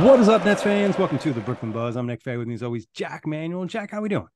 What 0.00 0.18
is 0.20 0.28
up, 0.30 0.42
Nets 0.46 0.62
fans? 0.62 0.96
Welcome 0.96 1.18
to 1.18 1.34
the 1.34 1.42
Brooklyn 1.42 1.70
Buzz. 1.70 1.96
I'm 1.96 2.06
Nick 2.06 2.22
Fay. 2.22 2.38
With 2.38 2.48
me 2.48 2.54
as 2.54 2.62
always, 2.62 2.86
Jac 2.94 3.26
Manuell. 3.26 3.66
Jac, 3.66 3.90
how 3.90 3.98
are 3.98 4.00
we 4.00 4.08
doing? 4.08 4.26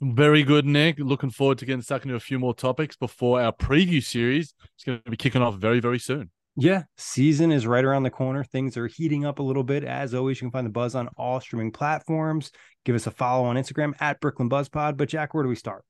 Very 0.00 0.44
good, 0.44 0.64
Nick. 0.64 1.00
Looking 1.00 1.30
forward 1.30 1.58
to 1.58 1.66
getting 1.66 1.82
stuck 1.82 2.04
into 2.04 2.14
a 2.14 2.20
few 2.20 2.38
more 2.38 2.54
topics 2.54 2.94
before 2.94 3.42
our 3.42 3.52
preview 3.52 4.00
series. 4.00 4.54
It's 4.76 4.84
going 4.84 5.02
to 5.04 5.10
be 5.10 5.16
kicking 5.16 5.42
off 5.42 5.56
very, 5.56 5.80
very 5.80 5.98
soon. 5.98 6.30
Yeah, 6.54 6.84
season 6.96 7.50
is 7.50 7.66
right 7.66 7.84
around 7.84 8.04
the 8.04 8.10
corner. 8.10 8.44
Things 8.44 8.76
are 8.76 8.86
heating 8.86 9.24
up 9.24 9.40
a 9.40 9.42
little 9.42 9.64
bit. 9.64 9.82
As 9.82 10.14
always, 10.14 10.40
you 10.40 10.46
can 10.46 10.52
find 10.52 10.64
the 10.64 10.70
Buzz 10.70 10.94
on 10.94 11.08
all 11.16 11.40
streaming 11.40 11.72
platforms. 11.72 12.52
Give 12.84 12.94
us 12.94 13.08
a 13.08 13.10
follow 13.10 13.46
on 13.46 13.56
Instagram 13.56 13.94
at 14.00 14.20
Brooklyn 14.20 14.48
Buzz 14.48 14.68
Pod. 14.68 14.96
But 14.96 15.08
Jac, 15.08 15.34
where 15.34 15.42
do 15.42 15.48
we 15.48 15.56
start? 15.56 15.84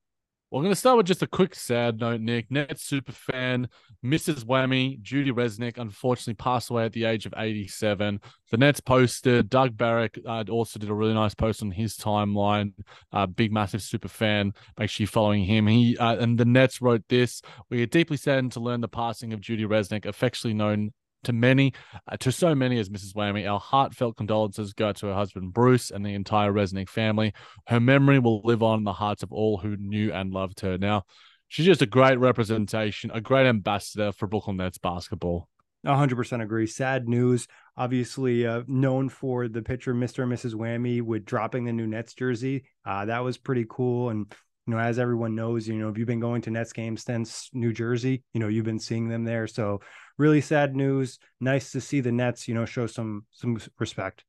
Well, 0.49 0.61
I'm 0.61 0.63
going 0.63 0.73
to 0.73 0.79
start 0.79 0.97
with 0.97 1.05
just 1.05 1.21
a 1.21 1.27
quick 1.27 1.53
sad 1.53 1.99
note, 1.99 2.21
Nick. 2.21 2.49
Net 2.49 2.79
super 2.79 3.11
fan, 3.11 3.69
Mrs. 4.03 4.45
Whammy, 4.45 4.99
Judy 4.99 5.31
Resnick, 5.31 5.77
unfortunately 5.77 6.33
passed 6.33 6.71
away 6.71 6.85
at 6.85 6.93
the 6.93 7.03
age 7.03 7.27
of 7.27 7.35
87. 7.37 8.19
The 8.49 8.57
Nets 8.57 8.79
posted, 8.79 9.47
Doug 9.47 9.77
Barrick 9.77 10.19
uh, 10.25 10.43
also 10.49 10.79
did 10.79 10.89
a 10.89 10.93
really 10.93 11.13
nice 11.13 11.35
post 11.35 11.61
on 11.61 11.69
his 11.69 11.97
timeline. 11.97 12.73
Uh, 13.13 13.27
big, 13.27 13.51
massive 13.51 13.83
super 13.83 14.07
fan. 14.07 14.53
Make 14.79 14.89
sure 14.89 15.03
you're 15.03 15.09
following 15.09 15.43
him. 15.43 15.67
He 15.67 15.95
uh, 15.97 16.15
And 16.15 16.35
the 16.35 16.45
Nets 16.45 16.81
wrote 16.81 17.03
this 17.09 17.43
We 17.69 17.83
are 17.83 17.85
deeply 17.85 18.17
saddened 18.17 18.53
to 18.53 18.59
learn 18.59 18.81
the 18.81 18.87
passing 18.87 19.33
of 19.33 19.41
Judy 19.41 19.65
Resnick, 19.65 20.07
affectionately 20.07 20.55
known 20.55 20.93
to 21.23 21.33
many, 21.33 21.73
uh, 22.07 22.17
to 22.17 22.31
so 22.31 22.55
many 22.55 22.79
as 22.79 22.89
Mrs. 22.89 23.13
Whammy. 23.13 23.49
Our 23.49 23.59
heartfelt 23.59 24.17
condolences 24.17 24.73
go 24.73 24.91
to 24.93 25.07
her 25.07 25.13
husband 25.13 25.53
Bruce 25.53 25.91
and 25.91 26.05
the 26.05 26.13
entire 26.13 26.51
Resnick 26.51 26.89
family. 26.89 27.33
Her 27.67 27.79
memory 27.79 28.19
will 28.19 28.41
live 28.43 28.63
on 28.63 28.79
in 28.79 28.83
the 28.83 28.93
hearts 28.93 29.23
of 29.23 29.31
all 29.31 29.57
who 29.57 29.75
knew 29.77 30.11
and 30.11 30.33
loved 30.33 30.61
her. 30.61 30.77
Now, 30.77 31.03
she's 31.47 31.65
just 31.65 31.81
a 31.81 31.87
great 31.87 32.19
representation, 32.19 33.11
a 33.11 33.21
great 33.21 33.47
ambassador 33.47 34.11
for 34.11 34.27
Brooklyn 34.27 34.57
Nets 34.57 34.77
basketball. 34.77 35.49
100% 35.85 36.41
agree. 36.41 36.67
Sad 36.67 37.07
news. 37.07 37.47
Obviously, 37.77 38.45
uh, 38.45 38.63
known 38.67 39.07
for 39.07 39.47
the 39.47 39.61
picture 39.61 39.93
Mr. 39.93 40.23
and 40.23 40.31
Mrs. 40.31 40.53
Whammy 40.53 41.01
with 41.01 41.25
dropping 41.25 41.63
the 41.63 41.71
new 41.71 41.87
Nets 41.87 42.13
jersey. 42.13 42.65
Uh, 42.85 43.05
that 43.05 43.23
was 43.23 43.37
pretty 43.37 43.65
cool. 43.69 44.09
And 44.09 44.33
you 44.69 44.75
know, 44.75 44.81
as 44.81 44.99
everyone 44.99 45.33
knows, 45.33 45.67
you 45.67 45.73
know, 45.73 45.89
if 45.89 45.97
you've 45.97 46.05
been 46.05 46.19
going 46.19 46.43
to 46.43 46.51
Nets 46.51 46.73
games 46.73 47.03
since 47.03 47.49
New 47.53 47.73
Jersey, 47.73 48.21
you 48.35 48.39
know, 48.39 48.49
you've 48.49 48.65
been 48.65 48.77
seeing 48.77 49.09
them 49.09 49.23
there. 49.23 49.47
So 49.47 49.81
really 50.19 50.41
sad 50.41 50.75
news. 50.75 51.17
Nice 51.39 51.71
to 51.71 51.81
see 51.81 52.01
the 52.01 52.11
Nets, 52.11 52.47
you 52.47 52.53
know, 52.53 52.65
show 52.65 52.85
some 52.85 53.25
some 53.31 53.57
respect. 53.79 54.25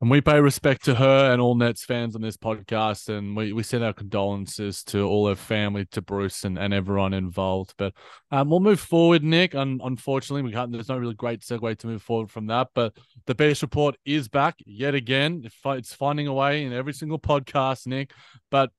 And 0.00 0.10
we 0.10 0.22
pay 0.22 0.40
respect 0.40 0.86
to 0.86 0.94
her 0.94 1.30
and 1.30 1.40
all 1.40 1.54
Nets 1.54 1.84
fans 1.84 2.16
on 2.16 2.22
this 2.22 2.38
podcast. 2.38 3.10
And 3.10 3.36
we, 3.36 3.52
we 3.52 3.62
send 3.62 3.84
our 3.84 3.92
condolences 3.92 4.82
to 4.84 5.06
all 5.06 5.28
her 5.28 5.34
family, 5.34 5.84
to 5.90 6.00
Bruce 6.00 6.44
and, 6.44 6.58
and 6.58 6.72
everyone 6.72 7.12
involved. 7.12 7.74
But 7.76 7.92
um, 8.30 8.48
we'll 8.48 8.60
move 8.60 8.80
forward, 8.80 9.22
Nick. 9.22 9.54
Un- 9.54 9.80
unfortunately, 9.84 10.42
we 10.42 10.52
can't, 10.52 10.72
there's 10.72 10.88
no 10.88 10.96
really 10.96 11.14
great 11.14 11.42
segue 11.42 11.76
to 11.76 11.86
move 11.86 12.02
forward 12.02 12.30
from 12.30 12.46
that. 12.46 12.68
But 12.74 12.96
the 13.26 13.34
BS 13.34 13.60
report 13.60 13.96
is 14.06 14.28
back 14.28 14.56
yet 14.64 14.94
again. 14.94 15.46
It's 15.66 15.92
finding 15.92 16.26
a 16.26 16.32
way 16.32 16.64
in 16.64 16.72
every 16.72 16.94
single 16.94 17.18
podcast, 17.18 17.86
Nick. 17.86 18.12
But 18.50 18.70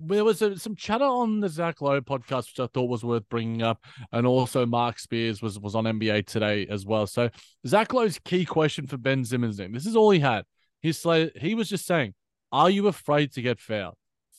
there 0.00 0.24
was 0.24 0.40
a, 0.42 0.58
some 0.58 0.74
chatter 0.74 1.04
on 1.04 1.40
the 1.40 1.48
Zach 1.48 1.80
Lowe 1.80 2.00
podcast, 2.00 2.46
which 2.48 2.60
I 2.60 2.66
thought 2.72 2.88
was 2.88 3.04
worth 3.04 3.28
bringing 3.28 3.62
up, 3.62 3.84
and 4.12 4.26
also 4.26 4.64
Mark 4.66 4.98
Spears 4.98 5.42
was 5.42 5.58
was 5.58 5.74
on 5.74 5.84
NBA 5.84 6.26
today 6.26 6.66
as 6.68 6.86
well. 6.86 7.06
So 7.06 7.28
Zach 7.66 7.92
Lowe's 7.92 8.18
key 8.18 8.44
question 8.44 8.86
for 8.86 8.96
Ben 8.96 9.24
Simmons, 9.24 9.58
this 9.58 9.86
is 9.86 9.96
all 9.96 10.10
he 10.10 10.20
had. 10.20 10.44
He's 10.80 11.04
he 11.36 11.54
was 11.54 11.68
just 11.68 11.86
saying, 11.86 12.14
"Are 12.50 12.70
you 12.70 12.86
afraid 12.86 13.32
to 13.32 13.42
get 13.42 13.60
fouled?" 13.60 13.96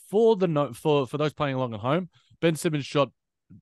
For 0.09 0.35
the 0.35 0.47
note 0.47 0.75
for 0.75 1.05
for 1.05 1.17
those 1.17 1.33
playing 1.33 1.55
along 1.55 1.73
at 1.73 1.79
home, 1.79 2.09
Ben 2.41 2.55
Simmons 2.55 2.85
shot 2.85 3.09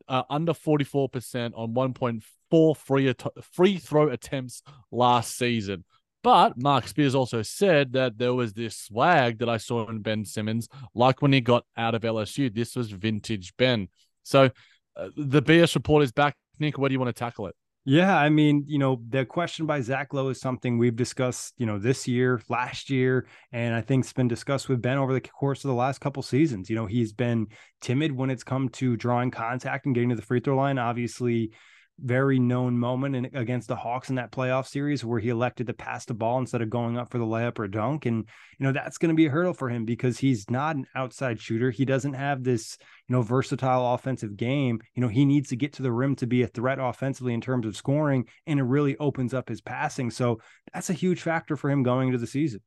uh, 0.08 0.24
under 0.30 0.54
forty 0.54 0.86
four 0.86 1.10
percent 1.10 1.54
on 1.56 1.74
one 1.74 1.94
point 1.94 2.24
four 2.50 2.76
free 2.76 3.14
free 3.54 3.78
throw 3.78 4.10
attempts 4.10 4.64
last 4.92 5.38
season. 5.38 5.84
But 6.22 6.62
Mark 6.62 6.88
Spears 6.88 7.16
also 7.16 7.42
said 7.42 7.94
that 7.94 8.18
there 8.18 8.34
was 8.34 8.54
this 8.54 8.76
swag 8.76 9.40
that 9.40 9.50
I 9.50 9.58
saw 9.58 9.88
in 9.90 10.02
Ben 10.02 10.26
Simmons, 10.26 10.68
like 10.94 11.22
when 11.22 11.32
he 11.32 11.40
got 11.42 11.66
out 11.78 11.96
of 11.96 12.02
LSU. 12.02 12.54
This 12.54 12.76
was 12.76 12.92
vintage 12.92 13.54
Ben. 13.58 13.88
So 14.24 14.50
uh, 14.98 15.10
the 15.16 15.42
BS 15.42 15.76
report 15.76 16.04
is 16.04 16.12
back. 16.12 16.36
Nick, 16.60 16.78
where 16.78 16.90
do 16.90 16.94
you 16.94 17.00
want 17.00 17.16
to 17.16 17.20
tackle 17.20 17.48
it? 17.48 17.56
Yeah, 17.86 18.16
I 18.16 18.30
mean, 18.30 18.66
you 18.68 18.78
know, 18.78 19.02
the 19.08 19.26
question 19.26 19.66
by 19.66 19.80
Zach 19.82 20.14
Lowe 20.14 20.30
is 20.30 20.40
something 20.40 20.78
we've 20.78 20.96
discussed, 20.96 21.54
you 21.58 21.66
know, 21.66 21.80
this 21.80 22.08
year, 22.08 22.42
last 22.50 22.90
year, 22.90 23.26
and 23.54 23.74
I 23.74 23.82
think 23.82 24.04
it's 24.04 24.14
been 24.14 24.28
discussed 24.28 24.68
with 24.68 24.82
Ben 24.82 24.98
over 24.98 25.14
the 25.14 25.22
course 25.22 25.64
of 25.64 25.70
the 25.70 25.76
last 25.76 26.00
couple 26.00 26.22
seasons. 26.22 26.70
You 26.70 26.76
know, 26.76 26.86
he's 26.86 27.14
been 27.14 27.48
timid 27.82 28.12
when 28.12 28.30
it's 28.30 28.44
come 28.44 28.70
to 28.70 28.98
drawing 28.98 29.32
contact 29.32 29.86
and 29.86 29.96
getting 29.96 30.10
to 30.10 30.16
the 30.16 30.22
free 30.22 30.42
throw 30.42 30.58
line. 30.58 30.78
Obviously, 30.78 31.52
very 32.02 32.40
known 32.40 32.78
moment 32.78 33.16
in, 33.16 33.26
against 33.34 33.68
the 33.68 33.76
Hawks 33.76 34.10
in 34.10 34.16
that 34.16 34.32
playoff 34.32 34.68
series 34.68 35.04
where 35.04 35.20
he 35.20 35.30
elected 35.30 35.68
to 35.68 35.74
pass 35.74 36.06
the 36.06 36.14
ball 36.14 36.40
instead 36.40 36.62
of 36.62 36.70
going 36.70 36.98
up 36.98 37.12
for 37.12 37.18
the 37.18 37.26
layup 37.26 37.60
or 37.60 37.68
dunk. 37.68 38.06
And, 38.06 38.28
you 38.58 38.66
know, 38.66 38.72
that's 38.72 38.98
going 38.98 39.10
to 39.10 39.16
be 39.16 39.26
a 39.26 39.30
hurdle 39.30 39.54
for 39.54 39.70
him 39.70 39.86
because 39.86 40.18
he's 40.18 40.50
not 40.50 40.76
an 40.76 40.86
outside 40.96 41.40
shooter. 41.40 41.72
He 41.72 41.86
doesn't 41.86 42.14
have 42.14 42.44
this, 42.44 42.78
you 43.08 43.16
know, 43.16 43.22
versatile 43.22 43.94
offensive 43.94 44.38
game. 44.38 44.80
You 44.96 45.02
know, 45.02 45.08
he 45.08 45.26
needs 45.26 45.50
to 45.50 45.56
get 45.56 45.74
to 45.74 45.82
the 45.82 45.92
rim 45.92 46.16
to 46.18 46.28
be 46.28 46.42
a 46.42 46.48
threat 46.48 46.80
offensively 46.80 47.34
in 47.34 47.42
terms 47.42 47.66
of 47.66 47.76
scoring, 47.76 48.28
and 48.48 48.60
it 48.60 48.64
really 48.64 48.98
opens 48.98 49.34
up 49.34 49.50
his 49.50 49.62
passing. 49.62 50.12
So 50.12 50.40
that's 50.74 50.90
a 50.90 50.94
huge 50.94 51.22
factor 51.22 51.56
for 51.56 51.70
him 51.70 51.84
going 51.84 52.08
into 52.08 52.20
the 52.20 52.28
season. 52.28 52.62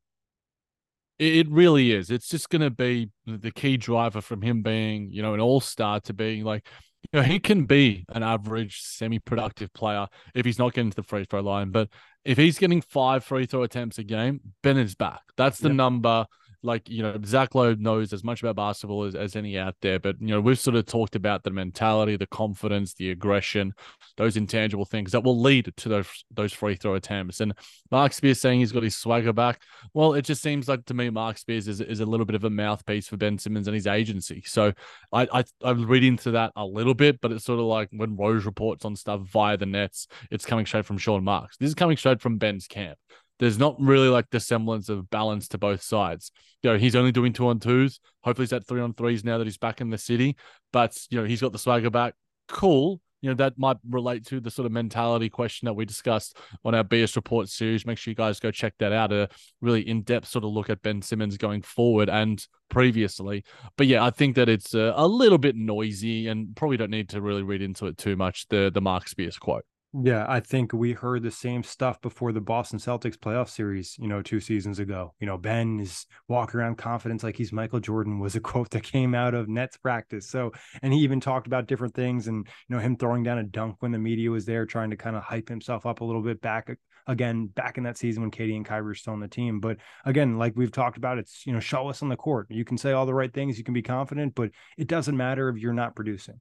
It 1.18 1.48
really 1.50 1.92
is. 1.92 2.10
It's 2.10 2.28
just 2.28 2.50
going 2.50 2.62
to 2.62 2.70
be 2.70 3.10
the 3.26 3.52
key 3.52 3.76
driver 3.76 4.20
from 4.20 4.42
him 4.42 4.62
being, 4.62 5.10
you 5.10 5.22
know, 5.22 5.34
an 5.34 5.40
all 5.40 5.60
star 5.60 6.00
to 6.00 6.12
being 6.12 6.42
like, 6.42 6.66
you 7.12 7.20
know, 7.20 7.22
he 7.22 7.38
can 7.38 7.64
be 7.64 8.04
an 8.08 8.22
average, 8.22 8.80
semi-productive 8.80 9.72
player 9.74 10.06
if 10.34 10.46
he's 10.46 10.58
not 10.58 10.72
getting 10.72 10.90
to 10.90 10.96
the 10.96 11.02
free 11.02 11.24
throw 11.24 11.40
line. 11.40 11.70
But 11.70 11.88
if 12.24 12.38
he's 12.38 12.58
getting 12.58 12.80
five 12.80 13.24
free 13.24 13.46
throw 13.46 13.62
attempts 13.62 13.98
a 13.98 14.04
game, 14.04 14.40
Ben 14.62 14.78
is 14.78 14.94
back. 14.94 15.20
That's 15.36 15.58
the 15.58 15.68
yep. 15.68 15.76
number 15.76 16.26
like 16.62 16.88
you 16.88 17.02
know 17.02 17.18
Zach 17.24 17.54
Lowe 17.54 17.74
knows 17.74 18.12
as 18.12 18.22
much 18.22 18.42
about 18.42 18.56
basketball 18.56 19.04
as, 19.04 19.14
as 19.14 19.36
any 19.36 19.58
out 19.58 19.76
there, 19.80 19.98
but 19.98 20.16
you 20.20 20.28
know 20.28 20.40
we've 20.40 20.58
sort 20.58 20.76
of 20.76 20.86
talked 20.86 21.16
about 21.16 21.42
the 21.42 21.50
mentality, 21.50 22.16
the 22.16 22.26
confidence, 22.26 22.94
the 22.94 23.10
aggression, 23.10 23.74
those 24.16 24.36
intangible 24.36 24.84
things 24.84 25.12
that 25.12 25.24
will 25.24 25.40
lead 25.40 25.72
to 25.76 25.88
those 25.88 26.24
those 26.30 26.52
free 26.52 26.76
throw 26.76 26.94
attempts. 26.94 27.40
And 27.40 27.54
Mark 27.90 28.12
Spears 28.12 28.40
saying 28.40 28.60
he's 28.60 28.72
got 28.72 28.82
his 28.82 28.96
swagger 28.96 29.32
back. 29.32 29.60
Well, 29.94 30.14
it 30.14 30.22
just 30.22 30.42
seems 30.42 30.68
like 30.68 30.84
to 30.86 30.94
me 30.94 31.10
Mark 31.10 31.38
Spears 31.38 31.68
is, 31.68 31.80
is 31.80 32.00
a 32.00 32.06
little 32.06 32.26
bit 32.26 32.36
of 32.36 32.44
a 32.44 32.50
mouthpiece 32.50 33.08
for 33.08 33.16
Ben 33.16 33.38
Simmons 33.38 33.68
and 33.68 33.74
his 33.74 33.86
agency. 33.86 34.42
So 34.46 34.72
I 35.12 35.28
I 35.32 35.44
I'm 35.62 35.86
reading 35.86 36.12
into 36.12 36.32
that 36.32 36.52
a 36.56 36.64
little 36.64 36.94
bit, 36.94 37.20
but 37.20 37.32
it's 37.32 37.44
sort 37.44 37.58
of 37.58 37.66
like 37.66 37.88
when 37.92 38.16
Rose 38.16 38.44
reports 38.44 38.84
on 38.84 38.96
stuff 38.96 39.20
via 39.22 39.56
the 39.56 39.66
nets, 39.66 40.06
it's 40.30 40.46
coming 40.46 40.66
straight 40.66 40.86
from 40.86 40.98
Sean 40.98 41.24
Marks. 41.24 41.56
This 41.56 41.68
is 41.68 41.74
coming 41.74 41.96
straight 41.96 42.20
from 42.20 42.38
Ben's 42.38 42.66
camp 42.66 42.98
there's 43.42 43.58
not 43.58 43.74
really 43.80 44.08
like 44.08 44.30
the 44.30 44.38
semblance 44.38 44.88
of 44.88 45.10
balance 45.10 45.48
to 45.48 45.58
both 45.58 45.82
sides. 45.82 46.30
You 46.62 46.70
know, 46.70 46.78
he's 46.78 46.94
only 46.94 47.10
doing 47.10 47.32
two 47.32 47.48
on 47.48 47.58
twos. 47.58 47.98
Hopefully, 48.22 48.44
he's 48.44 48.52
at 48.52 48.68
three 48.68 48.80
on 48.80 48.94
threes 48.94 49.24
now 49.24 49.38
that 49.38 49.48
he's 49.48 49.58
back 49.58 49.80
in 49.80 49.90
the 49.90 49.98
city. 49.98 50.36
But 50.72 50.96
you 51.10 51.20
know, 51.20 51.26
he's 51.26 51.40
got 51.40 51.50
the 51.50 51.58
swagger 51.58 51.90
back. 51.90 52.14
cool 52.46 53.00
you 53.20 53.30
know 53.30 53.34
that 53.34 53.56
might 53.56 53.78
relate 53.88 54.26
to 54.26 54.40
the 54.40 54.50
sort 54.50 54.66
of 54.66 54.72
mentality 54.72 55.28
question 55.28 55.66
that 55.66 55.72
we 55.72 55.84
discussed 55.84 56.36
on 56.64 56.74
our 56.74 56.84
BS 56.84 57.16
report 57.16 57.48
series. 57.48 57.86
Make 57.86 57.98
sure 57.98 58.10
you 58.10 58.16
guys 58.16 58.40
go 58.40 58.50
check 58.50 58.74
that 58.78 58.92
out. 58.92 59.12
A 59.12 59.28
really 59.60 59.88
in-depth 59.88 60.28
sort 60.28 60.44
of 60.44 60.50
look 60.50 60.70
at 60.70 60.82
Ben 60.82 61.00
Simmons 61.02 61.36
going 61.36 61.62
forward 61.62 62.10
and 62.10 62.44
previously. 62.68 63.44
But 63.76 63.86
yeah, 63.86 64.04
I 64.04 64.10
think 64.10 64.36
that 64.36 64.48
it's 64.48 64.74
a, 64.74 64.92
a 64.96 65.06
little 65.06 65.38
bit 65.38 65.54
noisy 65.54 66.26
and 66.26 66.54
probably 66.56 66.76
don't 66.76 66.90
need 66.90 67.08
to 67.10 67.20
really 67.20 67.44
read 67.44 67.62
into 67.62 67.86
it 67.86 67.96
too 67.96 68.16
much. 68.16 68.48
The 68.48 68.70
the 68.72 68.80
Mark 68.80 69.08
Spears 69.08 69.38
quote. 69.38 69.64
Yeah, 69.94 70.24
I 70.26 70.40
think 70.40 70.72
we 70.72 70.94
heard 70.94 71.22
the 71.22 71.30
same 71.30 71.62
stuff 71.62 72.00
before 72.00 72.32
the 72.32 72.40
Boston 72.40 72.78
Celtics 72.78 73.18
playoff 73.18 73.50
series, 73.50 73.94
you 73.98 74.08
know, 74.08 74.22
two 74.22 74.40
seasons 74.40 74.78
ago. 74.78 75.12
You 75.20 75.26
know, 75.26 75.36
Ben 75.36 75.78
is 75.80 76.06
walking 76.28 76.60
around 76.60 76.78
confidence 76.78 77.22
like 77.22 77.36
he's 77.36 77.52
Michael 77.52 77.78
Jordan 77.78 78.18
was 78.18 78.34
a 78.34 78.40
quote 78.40 78.70
that 78.70 78.84
came 78.84 79.14
out 79.14 79.34
of 79.34 79.50
Nets 79.50 79.76
practice. 79.76 80.30
So, 80.30 80.52
and 80.80 80.94
he 80.94 81.00
even 81.00 81.20
talked 81.20 81.46
about 81.46 81.66
different 81.66 81.94
things 81.94 82.26
and, 82.26 82.46
you 82.68 82.74
know, 82.74 82.80
him 82.80 82.96
throwing 82.96 83.22
down 83.22 83.36
a 83.36 83.42
dunk 83.42 83.76
when 83.80 83.92
the 83.92 83.98
media 83.98 84.30
was 84.30 84.46
there, 84.46 84.64
trying 84.64 84.88
to 84.90 84.96
kind 84.96 85.14
of 85.14 85.24
hype 85.24 85.50
himself 85.50 85.84
up 85.84 86.00
a 86.00 86.04
little 86.04 86.22
bit 86.22 86.40
back 86.40 86.74
again, 87.06 87.48
back 87.48 87.76
in 87.76 87.84
that 87.84 87.98
season 87.98 88.22
when 88.22 88.30
KD 88.30 88.56
and 88.56 88.64
Kyrie 88.64 88.84
were 88.84 88.94
still 88.94 89.12
on 89.12 89.20
the 89.20 89.28
team. 89.28 89.60
But 89.60 89.76
again, 90.06 90.38
like 90.38 90.54
we've 90.56 90.72
talked 90.72 90.96
about, 90.96 91.18
it's, 91.18 91.46
you 91.46 91.52
know, 91.52 91.60
show 91.60 91.88
us 91.88 92.00
on 92.00 92.08
the 92.08 92.16
court. 92.16 92.46
You 92.48 92.64
can 92.64 92.78
say 92.78 92.92
all 92.92 93.04
the 93.04 93.12
right 93.12 93.32
things, 93.32 93.58
you 93.58 93.64
can 93.64 93.74
be 93.74 93.82
confident, 93.82 94.34
but 94.34 94.52
it 94.78 94.86
doesn't 94.86 95.18
matter 95.18 95.50
if 95.50 95.58
you're 95.58 95.74
not 95.74 95.94
producing. 95.94 96.40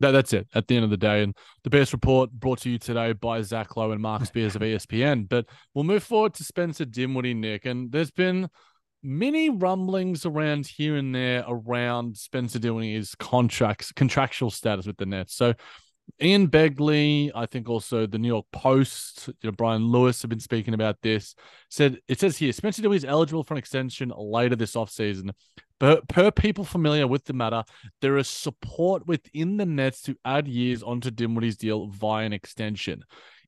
that, 0.00 0.10
that's 0.12 0.32
it 0.32 0.48
at 0.54 0.66
the 0.66 0.76
end 0.76 0.84
of 0.84 0.90
the 0.90 0.96
day. 0.96 1.22
And 1.22 1.34
the 1.62 1.70
BS 1.70 1.92
report 1.92 2.30
brought 2.32 2.60
to 2.60 2.70
you 2.70 2.78
today 2.78 3.12
by 3.12 3.42
Zach 3.42 3.76
Lowe 3.76 3.92
and 3.92 4.00
Mark 4.00 4.24
Spears 4.26 4.56
of 4.56 4.62
ESPN. 4.62 5.28
But 5.28 5.46
we'll 5.74 5.84
move 5.84 6.02
forward 6.02 6.34
to 6.34 6.44
Spencer 6.44 6.84
Dinwiddie, 6.84 7.34
Nick. 7.34 7.66
And 7.66 7.92
there's 7.92 8.10
been 8.10 8.48
many 9.02 9.50
rumblings 9.50 10.26
around 10.26 10.66
here 10.66 10.96
and 10.96 11.14
there 11.14 11.44
around 11.46 12.16
Spencer 12.16 12.58
Dinwiddie's 12.58 13.14
contracts, 13.14 13.92
contractual 13.92 14.50
status 14.50 14.86
with 14.86 14.96
the 14.96 15.06
Nets. 15.06 15.34
So 15.34 15.54
Ian 16.22 16.48
Begley, 16.48 17.30
I 17.34 17.46
think 17.46 17.68
also 17.68 18.06
the 18.06 18.18
New 18.18 18.28
York 18.28 18.46
Post, 18.52 19.28
you 19.28 19.34
know, 19.44 19.52
Brian 19.52 19.86
Lewis 19.86 20.22
have 20.22 20.28
been 20.28 20.40
speaking 20.40 20.74
about 20.74 20.96
this. 21.02 21.34
Said 21.68 21.98
it 22.08 22.20
says 22.20 22.36
here 22.36 22.52
Spencer 22.52 22.82
Dinwiddie 22.82 23.04
is 23.04 23.04
eligible 23.04 23.44
for 23.44 23.54
an 23.54 23.58
extension 23.58 24.12
later 24.16 24.56
this 24.56 24.74
offseason. 24.74 25.30
But 25.78 26.08
per 26.08 26.30
people 26.30 26.64
familiar 26.64 27.06
with 27.06 27.24
the 27.24 27.32
matter, 27.32 27.64
there 28.00 28.18
is 28.18 28.28
support 28.28 29.06
within 29.06 29.56
the 29.56 29.66
Nets 29.66 30.02
to 30.02 30.16
add 30.24 30.46
years 30.46 30.82
onto 30.82 31.10
Dinwiddie's 31.10 31.56
deal 31.56 31.88
via 31.88 32.26
an 32.26 32.32
extension. 32.32 33.02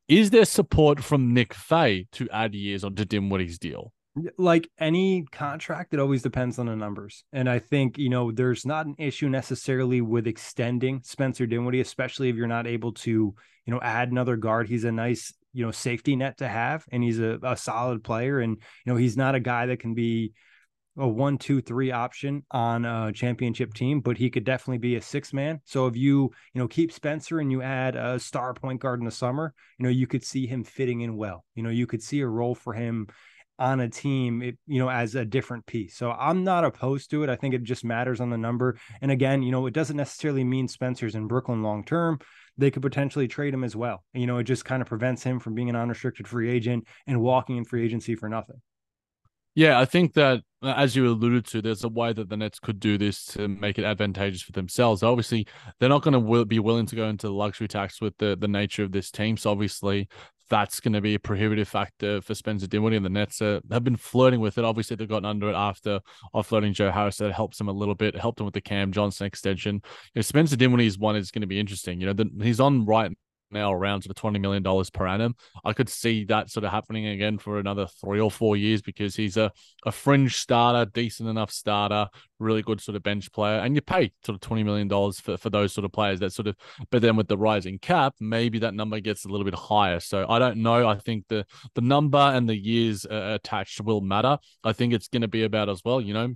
Is 0.08 0.30
there 0.30 0.44
support 0.44 1.02
from 1.02 1.34
Nick 1.34 1.54
Fay 1.54 2.06
to 2.12 2.28
add 2.30 2.54
years 2.54 2.84
onto 2.84 3.04
Dinwiddie's 3.04 3.58
deal? 3.58 3.92
Like 4.36 4.68
any 4.78 5.24
contract, 5.32 5.94
it 5.94 6.00
always 6.00 6.22
depends 6.22 6.58
on 6.58 6.66
the 6.66 6.76
numbers. 6.76 7.24
And 7.32 7.48
I 7.48 7.58
think, 7.58 7.96
you 7.96 8.10
know, 8.10 8.30
there's 8.30 8.66
not 8.66 8.86
an 8.86 8.94
issue 8.98 9.28
necessarily 9.28 10.00
with 10.00 10.26
extending 10.26 11.00
Spencer 11.02 11.46
Dinwiddie, 11.46 11.80
especially 11.80 12.28
if 12.28 12.36
you're 12.36 12.46
not 12.46 12.66
able 12.66 12.92
to, 12.92 13.10
you 13.10 13.34
know, 13.72 13.80
add 13.80 14.10
another 14.10 14.36
guard. 14.36 14.68
He's 14.68 14.84
a 14.84 14.92
nice, 14.92 15.32
you 15.54 15.64
know, 15.64 15.70
safety 15.70 16.14
net 16.14 16.38
to 16.38 16.48
have, 16.48 16.84
and 16.92 17.02
he's 17.02 17.20
a, 17.20 17.38
a 17.42 17.56
solid 17.56 18.04
player. 18.04 18.40
And, 18.40 18.56
you 18.84 18.92
know, 18.92 18.96
he's 18.96 19.16
not 19.16 19.34
a 19.34 19.40
guy 19.40 19.66
that 19.66 19.80
can 19.80 19.94
be 19.94 20.32
a 20.98 21.08
one, 21.08 21.38
two, 21.38 21.62
three 21.62 21.90
option 21.90 22.44
on 22.50 22.84
a 22.84 23.12
championship 23.12 23.72
team, 23.72 24.00
but 24.00 24.18
he 24.18 24.28
could 24.28 24.44
definitely 24.44 24.76
be 24.78 24.96
a 24.96 25.00
six 25.00 25.32
man. 25.32 25.58
So 25.64 25.86
if 25.86 25.96
you, 25.96 26.30
you 26.52 26.60
know, 26.60 26.68
keep 26.68 26.92
Spencer 26.92 27.38
and 27.38 27.50
you 27.50 27.62
add 27.62 27.96
a 27.96 28.18
star 28.18 28.52
point 28.52 28.82
guard 28.82 29.00
in 29.00 29.06
the 29.06 29.10
summer, 29.10 29.54
you 29.78 29.84
know, 29.84 29.88
you 29.88 30.06
could 30.06 30.22
see 30.22 30.46
him 30.46 30.64
fitting 30.64 31.00
in 31.00 31.16
well. 31.16 31.46
You 31.54 31.62
know, 31.62 31.70
you 31.70 31.86
could 31.86 32.02
see 32.02 32.20
a 32.20 32.26
role 32.26 32.54
for 32.54 32.74
him 32.74 33.08
on 33.62 33.78
a 33.78 33.88
team, 33.88 34.42
it, 34.42 34.58
you 34.66 34.80
know, 34.80 34.90
as 34.90 35.14
a 35.14 35.24
different 35.24 35.64
piece. 35.66 35.96
So 35.96 36.10
I'm 36.10 36.42
not 36.42 36.64
opposed 36.64 37.10
to 37.10 37.22
it. 37.22 37.30
I 37.30 37.36
think 37.36 37.54
it 37.54 37.62
just 37.62 37.84
matters 37.84 38.20
on 38.20 38.28
the 38.28 38.36
number. 38.36 38.76
And 39.00 39.12
again, 39.12 39.40
you 39.40 39.52
know, 39.52 39.66
it 39.66 39.72
doesn't 39.72 39.96
necessarily 39.96 40.42
mean 40.42 40.66
Spencer's 40.66 41.14
in 41.14 41.28
Brooklyn 41.28 41.62
long 41.62 41.84
term. 41.84 42.18
They 42.58 42.72
could 42.72 42.82
potentially 42.82 43.28
trade 43.28 43.54
him 43.54 43.62
as 43.62 43.76
well. 43.76 44.02
You 44.14 44.26
know, 44.26 44.38
it 44.38 44.44
just 44.44 44.64
kind 44.64 44.82
of 44.82 44.88
prevents 44.88 45.22
him 45.22 45.38
from 45.38 45.54
being 45.54 45.70
an 45.70 45.76
unrestricted 45.76 46.26
free 46.26 46.50
agent 46.50 46.88
and 47.06 47.22
walking 47.22 47.56
in 47.56 47.64
free 47.64 47.84
agency 47.84 48.16
for 48.16 48.28
nothing. 48.28 48.60
Yeah, 49.54 49.78
I 49.78 49.84
think 49.84 50.14
that 50.14 50.40
uh, 50.62 50.74
as 50.76 50.96
you 50.96 51.06
alluded 51.06 51.46
to, 51.48 51.60
there's 51.60 51.84
a 51.84 51.88
way 51.88 52.12
that 52.14 52.30
the 52.30 52.36
Nets 52.36 52.58
could 52.58 52.80
do 52.80 52.96
this 52.96 53.26
to 53.26 53.48
make 53.48 53.78
it 53.78 53.84
advantageous 53.84 54.42
for 54.42 54.52
themselves. 54.52 55.02
Obviously, 55.02 55.46
they're 55.78 55.90
not 55.90 56.02
going 56.02 56.14
to 56.14 56.44
be 56.46 56.58
willing 56.58 56.86
to 56.86 56.96
go 56.96 57.06
into 57.06 57.26
the 57.26 57.34
luxury 57.34 57.68
tax 57.68 58.00
with 58.00 58.16
the 58.16 58.36
the 58.36 58.48
nature 58.48 58.82
of 58.82 58.92
this 58.92 59.10
team. 59.10 59.36
So 59.36 59.50
obviously, 59.50 60.08
that's 60.48 60.80
going 60.80 60.92
to 60.92 61.00
be 61.00 61.14
a 61.14 61.18
prohibitive 61.18 61.68
factor 61.68 62.20
for 62.20 62.34
Spencer 62.34 62.66
Dinwiddie 62.66 62.96
and 62.96 63.04
the 63.04 63.10
Nets 63.10 63.40
uh, 63.40 63.60
have 63.70 63.84
been 63.84 63.96
flirting 63.96 64.40
with 64.40 64.58
it. 64.58 64.64
Obviously, 64.64 64.96
they've 64.96 65.08
gotten 65.08 65.24
under 65.24 65.48
it 65.48 65.54
after 65.54 66.00
offloading 66.34 66.72
Joe 66.72 66.90
Harris. 66.90 67.16
That 67.16 67.32
helps 67.32 67.58
them 67.58 67.68
a 67.68 67.72
little 67.72 67.94
bit. 67.94 68.14
It 68.14 68.20
helped 68.20 68.38
them 68.38 68.44
with 68.44 68.54
the 68.54 68.60
Cam 68.60 68.92
Johnson 68.92 69.26
extension. 69.26 69.76
You 69.76 69.80
know, 70.16 70.22
Spencer 70.22 70.56
Dinwiddie's 70.56 70.98
one 70.98 71.16
is 71.16 71.30
going 71.30 71.40
to 71.40 71.46
be 71.46 71.60
interesting. 71.60 72.00
You 72.00 72.06
know, 72.06 72.12
the, 72.12 72.30
he's 72.42 72.60
on 72.60 72.84
right 72.84 73.16
now 73.52 73.72
around 73.72 74.02
sort 74.02 74.10
of 74.10 74.16
twenty 74.16 74.38
million 74.38 74.62
dollars 74.62 74.90
per 74.90 75.06
annum. 75.06 75.34
I 75.64 75.72
could 75.72 75.88
see 75.88 76.24
that 76.26 76.50
sort 76.50 76.64
of 76.64 76.70
happening 76.70 77.06
again 77.06 77.38
for 77.38 77.58
another 77.58 77.86
three 77.86 78.20
or 78.20 78.30
four 78.30 78.56
years 78.56 78.82
because 78.82 79.16
he's 79.16 79.36
a, 79.36 79.52
a 79.84 79.92
fringe 79.92 80.36
starter, 80.36 80.90
decent 80.90 81.28
enough 81.28 81.50
starter, 81.50 82.08
really 82.38 82.62
good 82.62 82.80
sort 82.80 82.96
of 82.96 83.02
bench 83.02 83.30
player, 83.32 83.58
and 83.58 83.74
you 83.74 83.80
pay 83.80 84.12
sort 84.24 84.34
of 84.34 84.40
twenty 84.40 84.62
million 84.62 84.88
dollars 84.88 85.20
for, 85.20 85.36
for 85.36 85.50
those 85.50 85.72
sort 85.72 85.84
of 85.84 85.92
players. 85.92 86.20
That 86.20 86.32
sort 86.32 86.48
of, 86.48 86.56
but 86.90 87.02
then 87.02 87.16
with 87.16 87.28
the 87.28 87.38
rising 87.38 87.78
cap, 87.78 88.14
maybe 88.20 88.58
that 88.60 88.74
number 88.74 89.00
gets 89.00 89.24
a 89.24 89.28
little 89.28 89.44
bit 89.44 89.54
higher. 89.54 90.00
So 90.00 90.26
I 90.28 90.38
don't 90.38 90.58
know. 90.58 90.88
I 90.88 90.96
think 90.98 91.26
the 91.28 91.44
the 91.74 91.80
number 91.80 92.18
and 92.18 92.48
the 92.48 92.56
years 92.56 93.04
uh, 93.06 93.38
attached 93.40 93.80
will 93.80 94.00
matter. 94.00 94.38
I 94.64 94.72
think 94.72 94.92
it's 94.92 95.08
going 95.08 95.22
to 95.22 95.28
be 95.28 95.44
about 95.44 95.68
as 95.68 95.82
well. 95.84 96.00
You 96.00 96.14
know, 96.14 96.34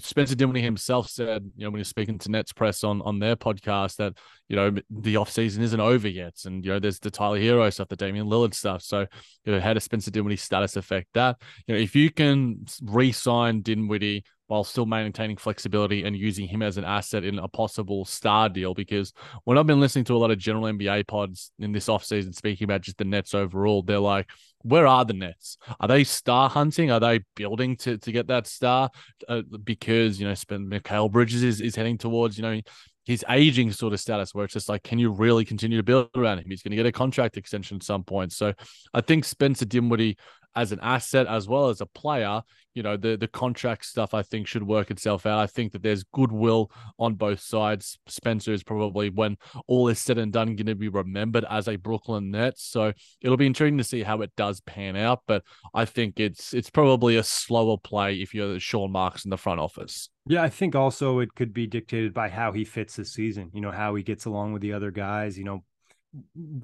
Spencer 0.00 0.36
Dinwiddie 0.36 0.62
himself 0.62 1.08
said, 1.08 1.50
you 1.56 1.64
know, 1.64 1.70
when 1.70 1.78
he 1.78 1.80
was 1.80 1.88
speaking 1.88 2.18
to 2.18 2.30
Nets 2.30 2.52
Press 2.52 2.84
on 2.84 3.02
on 3.02 3.18
their 3.18 3.34
podcast, 3.34 3.96
that 3.96 4.14
you 4.48 4.54
know 4.54 4.72
the 4.90 5.16
off 5.16 5.30
season 5.30 5.62
isn't 5.62 5.80
over 5.80 6.06
yet, 6.08 6.34
and 6.44 6.64
you 6.64 6.70
know 6.70 6.78
there's 6.78 7.00
the 7.00 7.10
Tyler 7.10 7.38
Herro 7.38 7.72
stuff, 7.72 7.88
the 7.88 7.96
Damian 7.96 8.26
Lillard 8.26 8.54
stuff. 8.54 8.82
So, 8.82 9.06
you 9.44 9.52
know, 9.52 9.60
how 9.60 9.74
does 9.74 9.84
Spencer 9.84 10.10
Dinwiddie 10.10 10.36
status 10.36 10.76
affect 10.76 11.08
that? 11.14 11.40
You 11.66 11.74
know, 11.74 11.80
if 11.80 11.96
you 11.96 12.10
can 12.10 12.64
re-sign 12.82 13.62
Dinwiddie 13.62 14.24
while 14.46 14.64
still 14.64 14.86
maintaining 14.86 15.36
flexibility 15.36 16.04
and 16.04 16.16
using 16.16 16.46
him 16.46 16.62
as 16.62 16.76
an 16.76 16.84
asset 16.84 17.24
in 17.24 17.38
a 17.38 17.48
possible 17.48 18.04
star 18.04 18.48
deal. 18.48 18.74
Because 18.74 19.12
when 19.44 19.56
I've 19.56 19.66
been 19.66 19.80
listening 19.80 20.04
to 20.06 20.16
a 20.16 20.18
lot 20.18 20.30
of 20.30 20.38
general 20.38 20.64
NBA 20.64 21.06
pods 21.06 21.50
in 21.58 21.72
this 21.72 21.86
offseason 21.86 22.34
speaking 22.34 22.64
about 22.64 22.82
just 22.82 22.98
the 22.98 23.04
Nets 23.04 23.34
overall, 23.34 23.82
they're 23.82 23.98
like, 23.98 24.28
where 24.62 24.86
are 24.86 25.04
the 25.04 25.14
Nets? 25.14 25.58
Are 25.80 25.88
they 25.88 26.04
star 26.04 26.48
hunting? 26.48 26.90
Are 26.90 27.00
they 27.00 27.20
building 27.36 27.76
to, 27.78 27.98
to 27.98 28.12
get 28.12 28.28
that 28.28 28.46
star? 28.46 28.90
Uh, 29.28 29.42
because, 29.62 30.20
you 30.20 30.26
know, 30.26 30.32
Mikal 30.32 31.10
Bridges 31.10 31.42
is, 31.42 31.60
is 31.60 31.76
heading 31.76 31.98
towards, 31.98 32.38
you 32.38 32.42
know, 32.42 32.60
his 33.04 33.24
aging 33.28 33.70
sort 33.70 33.92
of 33.92 34.00
status 34.00 34.34
where 34.34 34.46
it's 34.46 34.54
just 34.54 34.68
like, 34.68 34.82
can 34.82 34.98
you 34.98 35.10
really 35.10 35.44
continue 35.44 35.76
to 35.76 35.82
build 35.82 36.08
around 36.16 36.38
him? 36.38 36.46
He's 36.48 36.62
going 36.62 36.70
to 36.70 36.76
get 36.76 36.86
a 36.86 36.92
contract 36.92 37.36
extension 37.36 37.76
at 37.76 37.82
some 37.82 38.02
point. 38.02 38.32
So 38.32 38.54
I 38.94 39.02
think 39.02 39.24
Spencer 39.24 39.66
Dinwiddie 39.66 40.16
as 40.56 40.72
an 40.72 40.78
asset 40.82 41.26
as 41.26 41.48
well 41.48 41.68
as 41.68 41.80
a 41.80 41.86
player, 41.86 42.42
you 42.74 42.82
know, 42.82 42.96
the 42.96 43.16
the 43.16 43.28
contract 43.28 43.84
stuff 43.84 44.14
I 44.14 44.22
think 44.22 44.46
should 44.46 44.62
work 44.62 44.90
itself 44.90 45.26
out. 45.26 45.38
I 45.38 45.46
think 45.46 45.72
that 45.72 45.82
there's 45.82 46.02
goodwill 46.02 46.70
on 46.98 47.14
both 47.14 47.40
sides. 47.40 47.98
Spencer 48.06 48.52
is 48.52 48.62
probably 48.62 49.10
when 49.10 49.36
all 49.66 49.88
is 49.88 49.98
said 49.98 50.18
and 50.18 50.32
done 50.32 50.56
going 50.56 50.66
to 50.66 50.74
be 50.74 50.88
remembered 50.88 51.44
as 51.48 51.68
a 51.68 51.76
Brooklyn 51.76 52.30
Nets. 52.30 52.64
So 52.64 52.92
it'll 53.20 53.36
be 53.36 53.46
intriguing 53.46 53.78
to 53.78 53.84
see 53.84 54.02
how 54.02 54.22
it 54.22 54.32
does 54.36 54.60
pan 54.60 54.96
out. 54.96 55.22
But 55.26 55.44
I 55.72 55.84
think 55.84 56.18
it's 56.18 56.52
it's 56.52 56.70
probably 56.70 57.16
a 57.16 57.22
slower 57.22 57.76
play 57.78 58.16
if 58.16 58.34
you're 58.34 58.58
Sean 58.58 58.92
Marks 58.92 59.24
in 59.24 59.30
the 59.30 59.38
front 59.38 59.60
office. 59.60 60.10
Yeah, 60.26 60.42
I 60.42 60.48
think 60.48 60.74
also 60.74 61.18
it 61.20 61.34
could 61.34 61.52
be 61.52 61.66
dictated 61.66 62.14
by 62.14 62.28
how 62.28 62.52
he 62.52 62.64
fits 62.64 62.96
this 62.96 63.12
season. 63.12 63.50
You 63.52 63.60
know, 63.60 63.70
how 63.70 63.94
he 63.94 64.02
gets 64.02 64.24
along 64.24 64.52
with 64.52 64.62
the 64.62 64.72
other 64.72 64.90
guys. 64.90 65.38
You 65.38 65.44
know, 65.44 65.64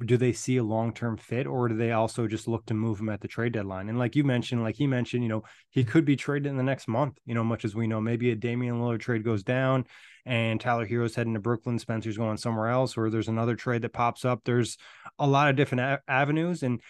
do 0.05 0.17
they 0.17 0.33
see 0.33 0.59
a 0.59 0.63
long-term 0.63 1.17
fit 1.17 1.47
or 1.47 1.69
do 1.69 1.77
they 1.77 1.93
also 1.93 2.27
just 2.27 2.47
look 2.47 2.65
to 2.67 2.75
move 2.75 3.01
him 3.01 3.09
at 3.09 3.21
the 3.21 3.29
trade 3.29 3.53
deadline? 3.53 3.89
And 3.89 3.99
like 3.99 4.15
you 4.15 4.25
mentioned 4.25 4.63
like 4.63 4.77
he 4.77 4.87
mentioned 4.87 5.23
you 5.23 5.29
know 5.29 5.43
he 5.71 5.85
could 5.85 6.05
be 6.05 6.17
traded 6.17 6.47
in 6.47 6.57
the 6.57 6.63
next 6.63 6.89
month 6.89 7.19
you 7.25 7.35
know 7.35 7.45
much 7.45 7.65
as 7.65 7.75
we 7.75 7.87
know. 7.87 8.01
Maybe 8.01 8.31
a 8.31 8.37
Damian 8.37 8.81
Lillard 8.81 9.01
trade 9.01 9.25
goes 9.25 9.43
down 9.43 9.87
and 10.25 10.61
Tyler 10.61 10.87
Herro's 10.87 11.15
heading 11.15 11.35
to 11.35 11.41
Brooklyn 11.41 11.79
Spencer's 11.79 12.17
going 12.17 12.37
somewhere 12.37 12.69
else 12.69 12.97
or 12.97 13.11
there's 13.11 13.29
another 13.29 13.57
trade 13.57 13.83
that 13.83 13.93
pops 13.93 14.25
up. 14.25 14.43
There's 14.45 14.77
a 15.19 15.27
lot 15.27 15.51
of 15.51 15.57
different 15.57 15.81
a- 15.81 16.01
avenues. 16.09 16.63
And 16.63 16.81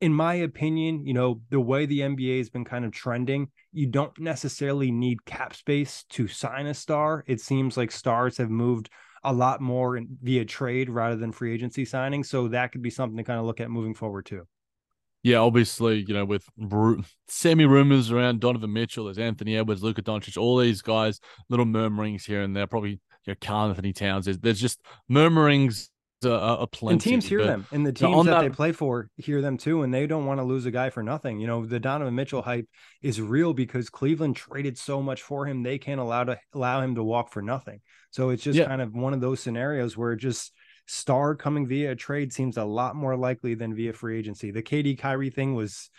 in 0.00 0.12
my 0.12 0.34
opinion, 0.34 1.04
you 1.04 1.14
know, 1.14 1.40
the 1.50 1.60
way 1.60 1.86
the 1.86 2.00
NBA 2.00 2.38
has 2.38 2.50
been 2.50 2.64
kind 2.64 2.84
of 2.84 2.92
trending, 2.92 3.48
you 3.72 3.88
don't 3.88 4.16
necessarily 4.18 4.92
need 4.92 5.24
cap 5.24 5.54
space 5.54 6.04
to 6.10 6.28
sign 6.28 6.66
a 6.66 6.74
star. 6.74 7.24
It 7.26 7.40
seems 7.40 7.76
like 7.76 7.90
stars 7.90 8.36
have 8.36 8.50
moved 8.50 8.90
a 9.24 9.32
lot 9.32 9.60
more 9.60 9.96
in, 9.96 10.08
via 10.22 10.44
trade 10.44 10.90
rather 10.90 11.16
than 11.16 11.32
free 11.32 11.52
agency 11.54 11.84
signing. 11.84 12.24
So 12.24 12.48
that 12.48 12.72
could 12.72 12.82
be 12.82 12.90
something 12.90 13.16
to 13.16 13.24
kind 13.24 13.38
of 13.38 13.46
look 13.46 13.60
at 13.60 13.70
moving 13.70 13.94
forward 13.94 14.26
too. 14.26 14.46
Yeah, 15.22 15.38
obviously, 15.38 16.04
you 16.06 16.14
know, 16.14 16.24
with 16.24 16.48
semi 17.26 17.66
rumors 17.66 18.12
around 18.12 18.40
Donovan 18.40 18.72
Mitchell, 18.72 19.06
there's 19.06 19.18
Anthony 19.18 19.56
Edwards, 19.56 19.82
Luka 19.82 20.00
Doncic, 20.00 20.38
all 20.38 20.58
these 20.58 20.80
guys, 20.80 21.20
little 21.48 21.66
murmurings 21.66 22.24
here 22.24 22.42
and 22.42 22.54
there. 22.54 22.68
Probably 22.68 22.90
you 22.90 22.98
know, 23.26 23.34
Karl 23.40 23.68
Anthony 23.68 23.92
Towns. 23.92 24.26
There's, 24.26 24.38
there's 24.38 24.60
just 24.60 24.80
murmurings 25.08 25.90
a, 26.24 26.32
uh, 26.32 26.56
a 26.60 26.66
plenty. 26.66 26.94
And 26.94 27.00
teams 27.00 27.26
hear 27.26 27.44
them, 27.44 27.66
and 27.70 27.86
the 27.86 27.92
teams 27.92 28.24
that, 28.24 28.30
that, 28.30 28.40
they 28.42 28.48
play 28.50 28.72
for 28.72 29.08
hear 29.16 29.40
them 29.40 29.56
too, 29.56 29.82
and 29.82 29.92
they 29.92 30.06
don't 30.06 30.26
want 30.26 30.40
to 30.40 30.44
lose 30.44 30.66
a 30.66 30.70
guy 30.70 30.90
for 30.90 31.02
nothing. 31.02 31.38
You 31.38 31.46
know, 31.46 31.64
the 31.64 31.80
Donovan 31.80 32.14
Mitchell 32.14 32.42
hype 32.42 32.66
is 33.02 33.20
real 33.20 33.54
because 33.54 33.88
Cleveland 33.88 34.36
traded 34.36 34.78
so 34.78 35.02
much 35.02 35.22
for 35.22 35.46
him; 35.46 35.62
they 35.62 35.78
can't 35.78 36.00
allow 36.00 36.24
to 36.24 36.38
allow 36.54 36.80
him 36.80 36.94
to 36.96 37.02
walk 37.02 37.30
for 37.30 37.42
nothing. 37.42 37.80
So 38.10 38.30
it's 38.30 38.42
just 38.42 38.58
yeah. 38.58 38.66
kind 38.66 38.82
of 38.82 38.94
one 38.94 39.14
of 39.14 39.20
those 39.20 39.40
scenarios 39.40 39.96
where 39.96 40.16
just 40.16 40.52
star 40.86 41.34
coming 41.34 41.66
via 41.66 41.92
a 41.92 41.96
trade 41.96 42.32
seems 42.32 42.56
a 42.56 42.64
lot 42.64 42.96
more 42.96 43.16
likely 43.16 43.54
than 43.54 43.74
via 43.74 43.92
free 43.92 44.18
agency. 44.18 44.50
The 44.50 44.62
KD 44.62 44.98
Kyrie 44.98 45.30
thing 45.30 45.54
was 45.54 45.90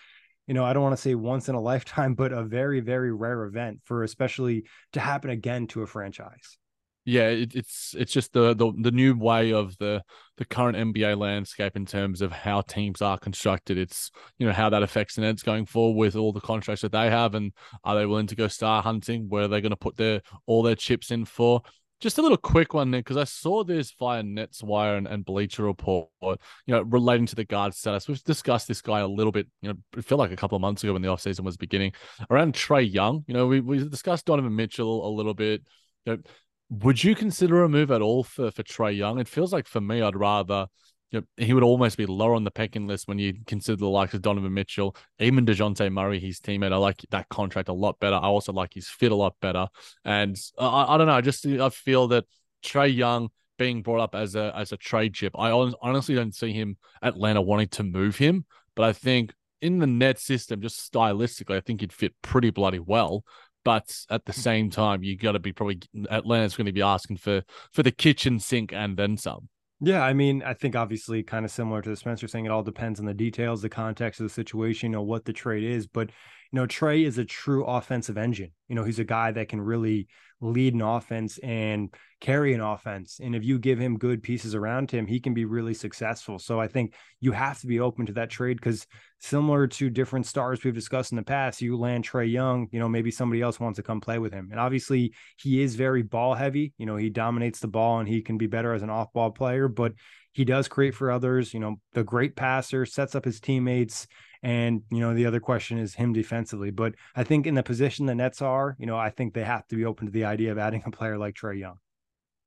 you 0.47 0.55
know, 0.55 0.65
I 0.65 0.73
don't 0.73 0.81
want 0.81 0.95
to 0.95 1.01
say 1.01 1.13
once 1.13 1.47
in 1.47 1.53
a 1.55 1.61
lifetime, 1.71 2.15
but 2.15 2.33
a 2.33 2.43
very, 2.43 2.79
very 2.79 3.13
rare 3.13 3.43
event 3.45 3.81
for 3.85 4.03
especially 4.03 4.65
to 4.93 4.99
happen 4.99 5.29
again 5.29 5.67
to 5.67 5.83
a 5.83 5.87
franchise 5.87 6.57
yeah, 7.05 7.29
it, 7.29 7.55
it's 7.55 7.95
it's 7.97 8.11
just 8.11 8.33
the, 8.33 8.53
the 8.53 8.71
the 8.77 8.91
new 8.91 9.17
way 9.17 9.53
of 9.53 9.77
the 9.77 10.03
the 10.37 10.45
current 10.45 10.77
NBA 10.77 11.17
landscape 11.17 11.75
in 11.75 11.85
terms 11.85 12.21
of 12.21 12.31
how 12.31 12.61
teams 12.61 13.01
are 13.01 13.17
constructed. 13.17 13.77
It's 13.77 14.11
you 14.37 14.45
know 14.45 14.53
how 14.53 14.69
that 14.69 14.83
affects 14.83 15.15
the 15.15 15.21
Nets 15.21 15.41
going 15.41 15.65
forward 15.65 15.97
with 15.97 16.15
all 16.15 16.33
the 16.33 16.41
contracts 16.41 16.81
that 16.81 16.91
they 16.91 17.09
have, 17.09 17.35
and 17.35 17.53
are 17.83 17.95
they 17.95 18.05
willing 18.05 18.27
to 18.27 18.35
go 18.35 18.47
star 18.47 18.81
hunting? 18.81 19.27
Where 19.29 19.43
are 19.43 19.47
they 19.47 19.61
going 19.61 19.71
to 19.71 19.77
put 19.77 19.97
their 19.97 20.21
all 20.45 20.61
their 20.61 20.75
chips 20.75 21.11
in 21.11 21.25
for? 21.25 21.61
Just 21.99 22.17
a 22.17 22.21
little 22.21 22.37
quick 22.37 22.73
one, 22.73 22.91
Nick, 22.91 23.03
because 23.03 23.17
I 23.17 23.25
saw 23.25 23.65
this 23.65 23.91
via 23.99 24.23
Nets 24.23 24.63
Wire 24.63 24.95
and, 24.95 25.05
and 25.05 25.25
Bleacher 25.25 25.63
Report, 25.63 26.07
you 26.21 26.37
know, 26.67 26.81
relating 26.83 27.25
to 27.25 27.35
the 27.35 27.43
guard 27.43 27.73
status. 27.73 28.07
We've 28.07 28.23
discussed 28.23 28.69
this 28.69 28.81
guy 28.81 29.01
a 29.01 29.07
little 29.07 29.33
bit, 29.33 29.47
you 29.61 29.67
know, 29.67 29.75
it 29.97 30.05
felt 30.05 30.19
like 30.19 30.31
a 30.31 30.37
couple 30.37 30.55
of 30.55 30.61
months 30.61 30.81
ago 30.81 30.93
when 30.93 31.01
the 31.01 31.09
offseason 31.09 31.41
was 31.41 31.57
beginning 31.57 31.91
around 32.29 32.53
Trae 32.53 32.89
Young. 32.89 33.25
You 33.27 33.33
know, 33.33 33.47
we, 33.47 33.59
we 33.59 33.85
discussed 33.85 34.27
Donovan 34.27 34.55
Mitchell 34.55 35.05
a 35.05 35.11
little 35.11 35.33
bit. 35.33 35.61
You 36.05 36.13
know, 36.13 36.21
would 36.69 37.03
you 37.03 37.15
consider 37.15 37.63
a 37.63 37.69
move 37.69 37.91
at 37.91 38.01
all 38.01 38.23
for 38.23 38.51
for 38.51 38.63
Trae 38.63 38.95
Young? 38.95 39.19
It 39.19 39.27
feels 39.27 39.51
like 39.51 39.67
for 39.67 39.81
me, 39.81 40.01
I'd 40.01 40.15
rather. 40.15 40.67
You 41.11 41.21
know, 41.21 41.43
he 41.43 41.55
would 41.55 41.63
almost 41.63 41.97
be 41.97 42.05
lower 42.05 42.35
on 42.35 42.43
the 42.43 42.51
pecking 42.51 42.85
list 42.85 43.07
when 43.07 43.17
you 43.17 43.33
consider 43.47 43.77
the 43.77 43.87
likes 43.87 44.13
of 44.13 44.21
Donovan 44.21 44.53
Mitchell, 44.53 44.95
even 45.17 45.43
Dejounte 45.43 45.91
Murray, 45.91 46.19
his 46.19 46.39
teammate. 46.39 46.71
I 46.71 46.77
like 46.77 47.03
that 47.09 47.27
contract 47.29 47.67
a 47.67 47.73
lot 47.73 47.99
better. 47.99 48.15
I 48.15 48.27
also 48.27 48.53
like 48.53 48.75
his 48.75 48.87
fit 48.87 49.11
a 49.11 49.15
lot 49.15 49.33
better. 49.41 49.69
And 50.05 50.37
I, 50.59 50.93
I 50.93 50.97
don't 50.99 51.07
know. 51.07 51.13
I 51.13 51.21
just 51.21 51.43
I 51.47 51.69
feel 51.69 52.09
that 52.09 52.25
Trae 52.63 52.95
Young 52.95 53.29
being 53.59 53.83
brought 53.83 53.99
up 53.99 54.15
as 54.15 54.35
a 54.35 54.51
as 54.55 54.71
a 54.71 54.77
trade 54.77 55.13
chip, 55.13 55.33
I 55.37 55.51
honestly 55.51 56.15
don't 56.15 56.33
see 56.33 56.53
him 56.53 56.77
Atlanta 57.03 57.41
wanting 57.41 57.67
to 57.69 57.83
move 57.83 58.17
him. 58.17 58.45
But 58.75 58.85
I 58.85 58.93
think 58.93 59.33
in 59.61 59.77
the 59.77 59.87
net 59.87 60.17
system, 60.17 60.61
just 60.61 60.91
stylistically, 60.91 61.57
I 61.57 61.59
think 61.59 61.81
he'd 61.81 61.93
fit 61.93 62.13
pretty 62.23 62.49
bloody 62.49 62.79
well. 62.79 63.23
But 63.65 63.93
at 64.09 64.25
the 64.25 64.33
same 64.33 64.69
time, 64.69 65.03
you 65.03 65.17
got 65.17 65.33
to 65.33 65.39
be 65.39 65.51
probably 65.51 65.79
Atlanta's 66.09 66.55
going 66.55 66.65
to 66.65 66.71
be 66.71 66.81
asking 66.81 67.17
for 67.17 67.43
for 67.71 67.83
the 67.83 67.91
kitchen 67.91 68.39
sink 68.39 68.73
and 68.73 68.97
then 68.97 69.17
some. 69.17 69.49
Yeah, 69.81 70.03
I 70.03 70.13
mean, 70.13 70.43
I 70.43 70.53
think 70.53 70.75
obviously 70.75 71.23
kind 71.23 71.45
of 71.45 71.51
similar 71.51 71.81
to 71.81 71.89
the 71.89 71.95
Spencer 71.95 72.27
saying 72.27 72.45
it 72.45 72.51
all 72.51 72.63
depends 72.63 72.99
on 72.99 73.05
the 73.05 73.13
details, 73.13 73.61
the 73.61 73.69
context 73.69 74.19
of 74.19 74.25
the 74.25 74.33
situation, 74.33 74.91
you 74.91 74.97
know, 74.97 75.03
what 75.03 75.23
the 75.23 75.31
trade 75.31 75.63
is. 75.63 75.87
But, 75.87 76.09
you 76.51 76.59
know, 76.59 76.65
Trae 76.65 77.05
is 77.05 77.17
a 77.17 77.25
true 77.25 77.63
offensive 77.65 78.17
engine. 78.17 78.51
You 78.67 78.75
know, 78.75 78.83
he's 78.83 78.99
a 78.99 79.03
guy 79.03 79.31
that 79.31 79.49
can 79.49 79.61
really 79.61 80.07
lead 80.41 80.73
an 80.73 80.81
offense 80.81 81.37
and 81.39 81.93
carry 82.21 82.53
an 82.53 82.61
offense. 82.61 83.19
And 83.21 83.35
if 83.35 83.43
you 83.43 83.59
give 83.59 83.77
him 83.77 83.97
good 83.97 84.23
pieces 84.23 84.55
around 84.55 84.89
him, 84.89 85.05
he 85.05 85.19
can 85.19 85.33
be 85.33 85.45
really 85.45 85.73
successful. 85.73 86.39
So 86.39 86.59
I 86.59 86.67
think 86.67 86.95
you 87.19 87.33
have 87.33 87.59
to 87.59 87.67
be 87.67 87.79
open 87.79 88.05
to 88.07 88.13
that 88.13 88.29
trade 88.29 88.57
because 88.57 88.87
similar 89.19 89.67
to 89.67 89.89
different 89.89 90.25
stars 90.25 90.63
we've 90.63 90.73
discussed 90.73 91.11
in 91.11 91.17
the 91.17 91.23
past, 91.23 91.61
you 91.61 91.77
land 91.77 92.07
Trae 92.07 92.31
Young, 92.31 92.67
you 92.71 92.79
know, 92.79 92.89
maybe 92.89 93.11
somebody 93.11 93.41
else 93.41 93.59
wants 93.59 93.77
to 93.77 93.83
come 93.83 94.01
play 94.01 94.17
with 94.17 94.33
him. 94.33 94.47
And 94.49 94.59
obviously 94.59 95.13
he 95.37 95.61
is 95.61 95.75
very 95.75 96.01
ball 96.01 96.33
heavy. 96.33 96.73
You 96.77 96.85
know, 96.85 96.95
he 96.95 97.09
dominates 97.09 97.59
the 97.59 97.67
ball 97.67 97.99
and 97.99 98.07
he 98.07 98.21
can 98.21 98.37
be 98.37 98.47
better 98.47 98.73
as 98.73 98.81
an 98.81 98.89
off 98.89 99.13
ball 99.13 99.31
player, 99.31 99.67
but 99.67 99.93
he 100.31 100.45
does 100.45 100.67
create 100.67 100.95
for 100.95 101.11
others, 101.11 101.53
you 101.53 101.59
know, 101.59 101.79
the 101.93 102.03
great 102.03 102.35
passer, 102.35 102.85
sets 102.85 103.13
up 103.13 103.25
his 103.25 103.39
teammates 103.39 104.07
and, 104.41 104.81
you 104.89 104.99
know, 104.99 105.13
the 105.13 105.25
other 105.25 105.39
question 105.39 105.77
is 105.77 105.93
him 105.93 106.13
defensively. 106.13 106.71
But 106.71 106.95
I 107.15 107.23
think 107.23 107.47
in 107.47 107.55
the 107.55 107.63
position 107.63 108.05
the 108.05 108.15
Nets 108.15 108.41
are, 108.41 108.75
you 108.79 108.85
know, 108.85 108.97
I 108.97 109.09
think 109.09 109.33
they 109.33 109.43
have 109.43 109.67
to 109.67 109.75
be 109.75 109.85
open 109.85 110.07
to 110.07 110.11
the 110.11 110.25
idea 110.25 110.51
of 110.51 110.57
adding 110.57 110.83
a 110.85 110.91
player 110.91 111.17
like 111.17 111.35
Trae 111.35 111.59
Young. 111.59 111.77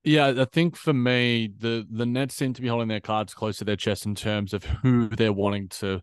Yeah, 0.04 0.34
I 0.36 0.46
think 0.46 0.76
for 0.76 0.92
me, 0.92 1.52
the 1.56 1.86
the 1.88 2.06
Nets 2.06 2.34
seem 2.34 2.54
to 2.54 2.62
be 2.62 2.66
holding 2.66 2.88
their 2.88 3.00
cards 3.00 3.34
close 3.34 3.58
to 3.58 3.64
their 3.64 3.76
chest 3.76 4.04
in 4.04 4.16
terms 4.16 4.52
of 4.52 4.64
who 4.64 5.08
they're 5.08 5.32
wanting 5.32 5.68
to 5.68 6.00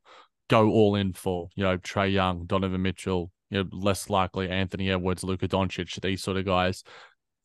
go 0.48 0.70
all 0.70 0.96
in 0.96 1.12
for. 1.12 1.50
You 1.56 1.66
know, 1.66 1.78
Trae 1.78 2.12
Young, 2.12 2.46
Donovan 2.46 2.82
Mitchell, 2.82 3.30
you 3.50 3.64
know, 3.64 3.70
less 3.74 4.10
likely 4.10 4.50
Anthony 4.50 4.90
Edwards, 4.90 5.24
Luka 5.24 5.50
Doncic, 5.50 6.00
these 6.00 6.24
sort 6.24 6.38
of 6.38 6.46
guys. 6.46 6.84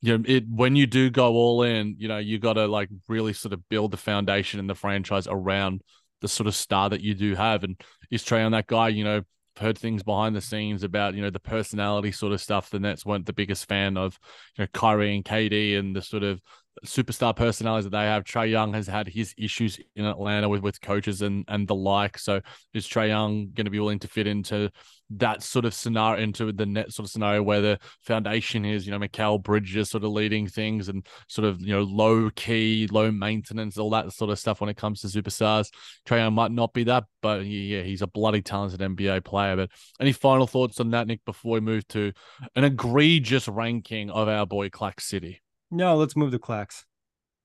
You 0.00 0.18
know, 0.18 0.24
it 0.28 0.44
when 0.48 0.76
you 0.76 0.86
do 0.86 1.10
go 1.10 1.32
all 1.32 1.62
in, 1.62 1.96
you 1.98 2.06
know, 2.06 2.18
you 2.18 2.38
got 2.38 2.52
to 2.52 2.66
like 2.68 2.88
really 3.08 3.32
sort 3.32 3.52
of 3.52 3.68
build 3.68 3.90
the 3.90 3.96
foundation 3.96 4.60
in 4.60 4.68
the 4.68 4.76
franchise 4.76 5.26
around 5.26 5.82
the 6.24 6.28
sort 6.28 6.46
of 6.46 6.54
star 6.54 6.88
that 6.88 7.02
you 7.02 7.14
do 7.14 7.34
have. 7.34 7.64
And 7.64 7.78
is 8.10 8.24
Trae 8.24 8.44
on 8.44 8.52
that 8.52 8.66
guy? 8.66 8.88
You 8.88 9.04
know, 9.04 9.22
heard 9.58 9.76
things 9.76 10.02
behind 10.02 10.34
the 10.34 10.40
scenes 10.40 10.82
about 10.82 11.14
you 11.14 11.20
know 11.20 11.28
the 11.28 11.38
personality 11.38 12.12
sort 12.12 12.32
of 12.32 12.40
stuff. 12.40 12.70
The 12.70 12.80
Nets 12.80 13.04
weren't 13.04 13.26
the 13.26 13.34
biggest 13.34 13.68
fan 13.68 13.98
of 13.98 14.18
you 14.56 14.64
know 14.64 14.68
Kyrie 14.72 15.14
and 15.14 15.24
KD 15.24 15.78
and 15.78 15.94
the 15.94 16.00
sort 16.00 16.22
of 16.22 16.40
superstar 16.84 17.34
personalities 17.34 17.84
that 17.84 17.96
they 17.96 18.04
have. 18.04 18.24
Trae 18.24 18.50
Young 18.50 18.74
has 18.74 18.86
had 18.86 19.08
his 19.08 19.34
issues 19.38 19.78
in 19.96 20.04
Atlanta 20.04 20.48
with, 20.48 20.62
with 20.62 20.80
coaches 20.80 21.22
and, 21.22 21.44
and 21.48 21.66
the 21.68 21.74
like. 21.74 22.18
So 22.18 22.40
is 22.72 22.86
Trae 22.86 23.08
Young 23.08 23.50
going 23.54 23.66
to 23.66 23.70
be 23.70 23.80
willing 23.80 24.00
to 24.00 24.08
fit 24.08 24.26
into 24.26 24.70
that 25.10 25.42
sort 25.42 25.64
of 25.64 25.74
scenario, 25.74 26.22
into 26.22 26.52
the 26.52 26.66
net 26.66 26.92
sort 26.92 27.06
of 27.06 27.10
scenario 27.10 27.42
where 27.42 27.60
the 27.60 27.78
foundation 28.00 28.64
is, 28.64 28.86
you 28.86 28.92
know, 28.92 28.98
Mikal 28.98 29.42
Bridges 29.42 29.90
sort 29.90 30.04
of 30.04 30.10
leading 30.10 30.48
things 30.48 30.88
and 30.88 31.06
sort 31.28 31.46
of, 31.46 31.60
you 31.60 31.72
know, 31.72 31.82
low 31.82 32.30
key, 32.30 32.88
low 32.90 33.10
maintenance, 33.12 33.78
all 33.78 33.90
that 33.90 34.12
sort 34.12 34.30
of 34.30 34.38
stuff 34.38 34.60
when 34.60 34.70
it 34.70 34.76
comes 34.76 35.00
to 35.00 35.06
superstars. 35.08 35.68
Trae 36.06 36.18
Young 36.18 36.34
might 36.34 36.52
not 36.52 36.72
be 36.72 36.84
that, 36.84 37.04
but 37.22 37.44
yeah, 37.44 37.82
he's 37.82 38.02
a 38.02 38.06
bloody 38.06 38.42
talented 38.42 38.80
NBA 38.80 39.24
player. 39.24 39.56
But 39.56 39.70
any 40.00 40.12
final 40.12 40.46
thoughts 40.46 40.80
on 40.80 40.90
that, 40.90 41.06
Nick, 41.06 41.24
before 41.24 41.52
we 41.52 41.60
move 41.60 41.86
to 41.88 42.12
an 42.56 42.64
egregious 42.64 43.46
ranking 43.46 44.10
of 44.10 44.28
our 44.28 44.46
boy 44.46 44.68
Clax 44.70 45.02
City? 45.02 45.43
No, 45.70 45.96
let's 45.96 46.16
move 46.16 46.32
to 46.32 46.38
Clax. 46.38 46.84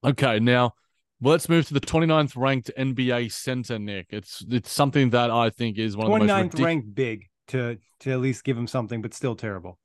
Okay, 0.03 0.39
now 0.39 0.73
let's 1.21 1.49
move 1.49 1.67
to 1.67 1.73
the 1.73 1.81
29th 1.81 2.35
ranked 2.35 2.71
NBA 2.77 3.31
center, 3.31 3.79
Nick. 3.79 4.07
It's 4.09 4.43
it's 4.49 4.71
something 4.71 5.09
that 5.11 5.29
I 5.31 5.49
think 5.49 5.77
is 5.77 5.97
one 5.97 6.11
of 6.11 6.19
the 6.19 6.25
most 6.25 6.31
29th 6.31 6.51
ridic- 6.51 6.65
ranked 6.65 6.95
big 6.95 7.25
to 7.49 7.77
to 8.01 8.11
at 8.11 8.21
least 8.21 8.45
give 8.45 8.57
him 8.57 8.67
something, 8.67 9.01
but 9.01 9.13
still 9.13 9.35
terrible. 9.35 9.77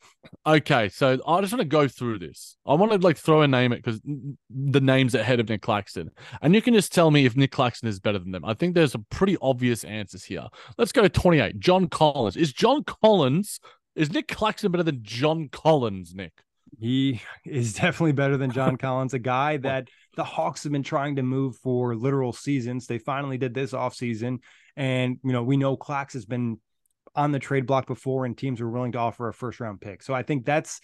Okay, 0.46 0.88
so 0.88 1.18
I 1.26 1.40
just 1.40 1.52
want 1.52 1.62
to 1.62 1.68
go 1.68 1.88
through 1.88 2.20
this. 2.20 2.56
I 2.64 2.74
want 2.74 2.92
to 2.92 2.98
like 2.98 3.16
throw 3.16 3.42
a 3.42 3.48
name 3.48 3.72
at 3.72 3.82
because 3.82 4.00
the 4.04 4.80
name's 4.80 5.14
ahead 5.14 5.40
of 5.40 5.48
Nic 5.48 5.62
Claxton, 5.62 6.10
and 6.40 6.54
you 6.54 6.62
can 6.62 6.74
just 6.74 6.92
tell 6.92 7.10
me 7.10 7.26
if 7.26 7.36
Nic 7.36 7.50
Claxton 7.50 7.88
is 7.88 7.98
better 7.98 8.18
than 8.18 8.30
them. 8.30 8.44
I 8.44 8.54
think 8.54 8.74
there's 8.74 8.92
some 8.92 9.06
pretty 9.10 9.36
obvious 9.42 9.82
answers 9.84 10.24
here. 10.24 10.46
Let's 10.78 10.92
go 10.92 11.02
to 11.02 11.08
28. 11.08 11.58
John 11.58 11.88
Collins. 11.88 12.36
Is 12.36 12.52
John 12.52 12.84
Collins? 12.84 13.58
Is 13.96 14.12
Nic 14.12 14.28
Claxton 14.28 14.70
better 14.70 14.84
than 14.84 15.02
John 15.02 15.48
Collins, 15.50 16.14
Nick? 16.14 16.32
He 16.80 17.20
is 17.44 17.74
definitely 17.74 18.12
better 18.12 18.36
than 18.36 18.50
John 18.50 18.76
Collins, 18.78 19.14
a 19.14 19.18
guy 19.18 19.56
that 19.58 19.88
the 20.16 20.24
Hawks 20.24 20.62
have 20.64 20.72
been 20.72 20.82
trying 20.82 21.16
to 21.16 21.22
move 21.22 21.56
for 21.56 21.94
literal 21.94 22.32
seasons. 22.32 22.86
They 22.86 22.98
finally 22.98 23.38
did 23.38 23.54
this 23.54 23.72
offseason. 23.72 24.38
And, 24.76 25.18
you 25.24 25.32
know, 25.32 25.42
we 25.42 25.56
know 25.56 25.76
Clax 25.76 26.12
has 26.14 26.24
been 26.24 26.58
on 27.14 27.32
the 27.32 27.38
trade 27.38 27.66
block 27.66 27.86
before 27.86 28.24
and 28.24 28.36
teams 28.36 28.60
were 28.60 28.70
willing 28.70 28.92
to 28.92 28.98
offer 28.98 29.28
a 29.28 29.34
first 29.34 29.60
round 29.60 29.80
pick. 29.80 30.02
So 30.02 30.14
I 30.14 30.22
think 30.22 30.44
that's 30.44 30.80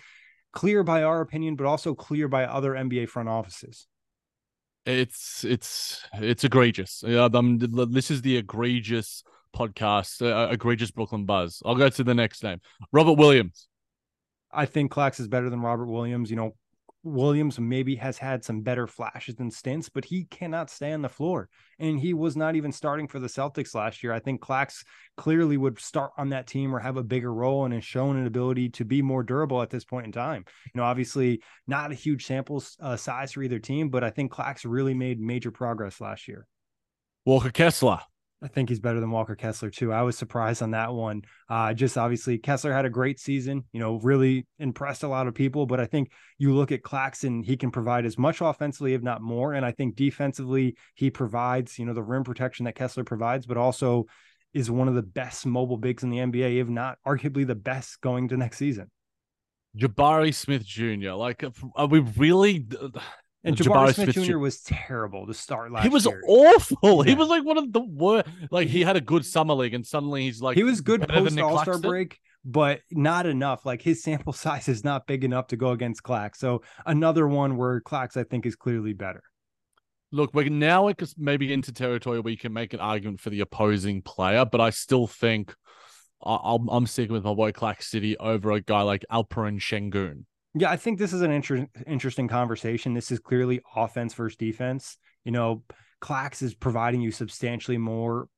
clear 0.53 0.83
by 0.83 1.03
our 1.03 1.21
opinion, 1.21 1.57
but 1.57 1.67
also 1.67 1.95
clear 1.95 2.29
by 2.29 2.45
other 2.45 2.73
NBA 2.73 3.09
front 3.09 3.29
offices. 3.29 3.87
It's 4.87 5.45
it's 5.45 6.03
it's 6.15 6.45
egregious. 6.45 7.05
Yeah, 7.07 7.29
um, 7.35 7.59
this 7.59 8.11
is 8.11 8.23
the 8.23 8.39
egregious 8.39 9.23
podcast, 9.55 10.23
uh, 10.23 10.51
egregious 10.51 10.91
Brooklyn 10.91 11.27
Buzz. 11.27 11.63
I'll 11.67 11.75
go 11.75 11.89
to 11.89 12.05
the 12.05 12.15
next 12.15 12.43
name, 12.43 12.61
Robert 12.91 13.15
Williams. 13.15 13.69
I 14.53 14.67
think 14.67 14.93
Clax 14.93 15.21
is 15.21 15.29
better 15.29 15.51
than 15.51 15.61
Robert 15.61 15.87
Williams. 15.87 16.31
You 16.31 16.37
know, 16.37 16.55
Williams 17.03 17.59
maybe 17.59 17.97
has 17.97 18.19
had 18.19 18.45
some 18.45 18.61
better 18.61 18.87
flashes 18.87 19.37
and 19.39 19.53
stints, 19.53 19.89
but 19.89 20.05
he 20.05 20.25
cannot 20.25 20.69
stay 20.69 20.93
on 20.93 21.03
the 21.03 21.09
floor. 21.09 21.49
And 21.79 21.99
he 21.99 22.13
was 22.13 22.37
not 22.37 22.57
even 22.57 22.73
starting 22.73 23.09
for 23.09 23.19
the 23.19 23.27
Celtics 23.27 23.75
last 23.75 24.03
year. 24.03 24.13
I 24.13 24.19
think 24.19 24.43
Clax 24.43 24.85
clearly 25.17 25.57
would 25.57 25.81
start 25.81 26.11
on 26.19 26.29
that 26.31 26.47
team 26.47 26.75
or 26.75 26.79
have 26.79 26.99
a 26.99 27.03
bigger 27.03 27.33
role 27.33 27.65
and 27.65 27.73
has 27.73 27.85
shown 27.85 28.17
an 28.17 28.27
ability 28.27 28.69
to 28.71 28.85
be 28.85 29.01
more 29.01 29.23
durable 29.23 29.63
at 29.63 29.71
this 29.71 29.85
point 29.85 30.07
in 30.07 30.13
time. 30.13 30.45
You 30.75 30.81
know, 30.81 30.85
obviously 30.85 31.43
not 31.67 31.91
a 31.91 31.95
huge 31.95 32.27
sample 32.27 32.63
uh, 32.81 32.97
size 32.97 33.33
for 33.33 33.43
either 33.43 33.59
team, 33.59 33.89
but 33.89 34.05
I 34.05 34.11
think 34.11 34.33
Clax 34.33 34.61
really 34.65 34.95
made 34.95 35.21
major 35.21 35.51
progress 35.51 36.01
last 36.01 36.29
year. 36.29 36.47
Walker 37.25 37.51
Kessler. 37.51 38.01
I 38.43 38.49
think 38.49 38.71
he's 38.71 38.81
better 38.81 39.01
than 39.01 39.11
Walker 39.11 39.37
Kessler 39.37 39.69
too. 39.69 39.93
I 39.93 40.03
was 40.03 40.17
surprised 40.17 40.63
on 40.63 40.71
that 40.71 40.95
one. 40.95 41.23
Uh, 41.49 41.75
just 41.75 41.99
obviously 41.99 42.39
Kessler 42.39 42.73
had 42.73 42.87
a 42.87 42.91
great 42.91 43.21
season, 43.21 43.65
you 43.73 43.81
know, 43.81 43.99
really 44.01 44.47
impressed 44.59 45.03
a 45.03 45.09
lot 45.09 45.27
of 45.27 45.35
people. 45.35 45.67
But 45.67 45.79
I 45.79 45.87
think 45.87 46.11
you 46.39 46.55
look 46.55 46.73
at 46.73 46.83
Claxton, 46.83 47.43
he 47.43 47.57
can 47.57 47.71
provide 47.71 48.07
as 48.07 48.17
much 48.17 48.41
offensively, 48.41 48.95
if 48.95 49.03
not 49.03 49.21
more. 49.21 49.53
And 49.53 49.67
I 49.67 49.73
think 49.73 49.95
defensively, 49.95 50.77
he 50.95 51.11
provides, 51.11 51.79
you 51.79 51.85
know, 51.85 51.93
the 51.93 52.03
rim 52.03 52.25
protection 52.25 52.65
that 52.65 52.77
Kessler 52.77 53.05
provides, 53.05 53.45
but 53.45 53.59
also 53.59 54.07
is 54.55 54.71
one 54.71 54.89
of 54.89 54.95
the 54.95 55.03
best 55.03 55.45
mobile 55.45 55.77
bigs 55.77 56.03
in 56.03 56.11
the 56.11 56.19
NBA, 56.19 56.61
if 56.61 56.69
not 56.69 56.97
arguably 57.07 57.47
the 57.47 57.55
best 57.55 58.01
going 58.01 58.29
to 58.29 58.37
next 58.39 58.57
season. 58.57 58.91
Jabari 59.77 60.35
Smith 60.35 60.65
Jr. 60.65 61.13
Like, 61.13 61.45
are 61.77 61.87
we 61.87 62.01
really? 62.01 62.67
And 63.43 63.57
Jabari, 63.57 63.89
Jabari 63.89 63.95
Smith, 63.95 64.15
Smith, 64.15 64.27
Jr. 64.27 64.39
was 64.39 64.61
terrible 64.61 65.27
to 65.27 65.33
start 65.33 65.73
last. 65.73 65.85
Year. 65.85 65.91
He 65.91 65.95
was 65.95 66.05
year. 66.05 66.23
awful. 66.27 67.07
Yeah. 67.07 67.11
He 67.11 67.15
was 67.15 67.29
like 67.29 67.45
one 67.45 67.57
of 67.57 67.73
the 67.73 67.81
worst. 67.81 68.29
Like 68.51 68.69
he 68.69 68.83
had 68.83 68.97
a 68.97 69.01
good 69.01 69.25
summer 69.25 69.55
league, 69.55 69.73
and 69.73 69.87
suddenly 69.87 70.23
he's 70.23 70.43
like 70.43 70.57
he 70.57 70.63
was 70.63 70.83
good 70.83 71.09
post 71.09 71.39
All 71.39 71.59
Star 71.63 71.79
break, 71.79 72.19
but 72.45 72.81
not 72.91 73.25
enough. 73.25 73.65
Like 73.65 73.81
his 73.81 74.03
sample 74.03 74.33
size 74.35 74.69
is 74.69 74.85
not 74.85 75.07
big 75.07 75.25
enough 75.25 75.49
to 75.49 75.57
go 75.57 75.71
against 75.71 76.03
Clax. 76.03 76.37
So 76.37 76.63
another 76.85 77.27
one 77.27 77.57
where 77.57 77.81
Clax 77.81 78.17
I 78.17 78.25
think 78.25 78.45
is 78.45 78.57
clearly 78.57 78.93
better. 78.93 79.23
Look, 80.13 80.35
we're 80.35 80.49
now 80.49 80.89
it 80.89 81.01
maybe 81.17 81.53
into 81.53 81.73
territory 81.73 82.21
where 82.21 82.33
you 82.33 82.37
can 82.37 82.53
make 82.53 82.75
an 82.75 82.81
argument 82.81 83.21
for 83.21 83.31
the 83.31 83.41
opposing 83.41 84.03
player, 84.03 84.45
but 84.45 84.61
I 84.61 84.71
still 84.71 85.07
think 85.07 85.55
i 86.23 86.59
am 86.71 86.87
sticking 86.87 87.15
with 87.15 87.25
my 87.25 87.33
boy 87.33 87.51
Clax 87.53 87.85
City 87.85 88.17
over 88.19 88.53
a 88.53 88.61
guy 88.61 88.83
like 88.83 89.05
Alperen 89.11 89.59
Sengun. 89.59 90.25
Yeah, 90.55 90.71
I 90.71 90.77
think 90.77 90.99
this 90.99 91.13
is 91.13 91.23
an 91.23 91.31
inter- 91.31 91.69
interesting 91.87 92.27
conversation. 92.27 92.93
This 92.93 93.11
is 93.11 93.21
clearly 93.21 93.61
offense 93.77 94.15
versus 94.15 94.37
defense. 94.37 94.97
You 95.25 95.33
know, 95.33 95.63
Clax 96.03 96.43
is 96.43 96.55
providing 96.55 97.01
you 97.01 97.13
substantially 97.13 97.79
more 97.79 98.29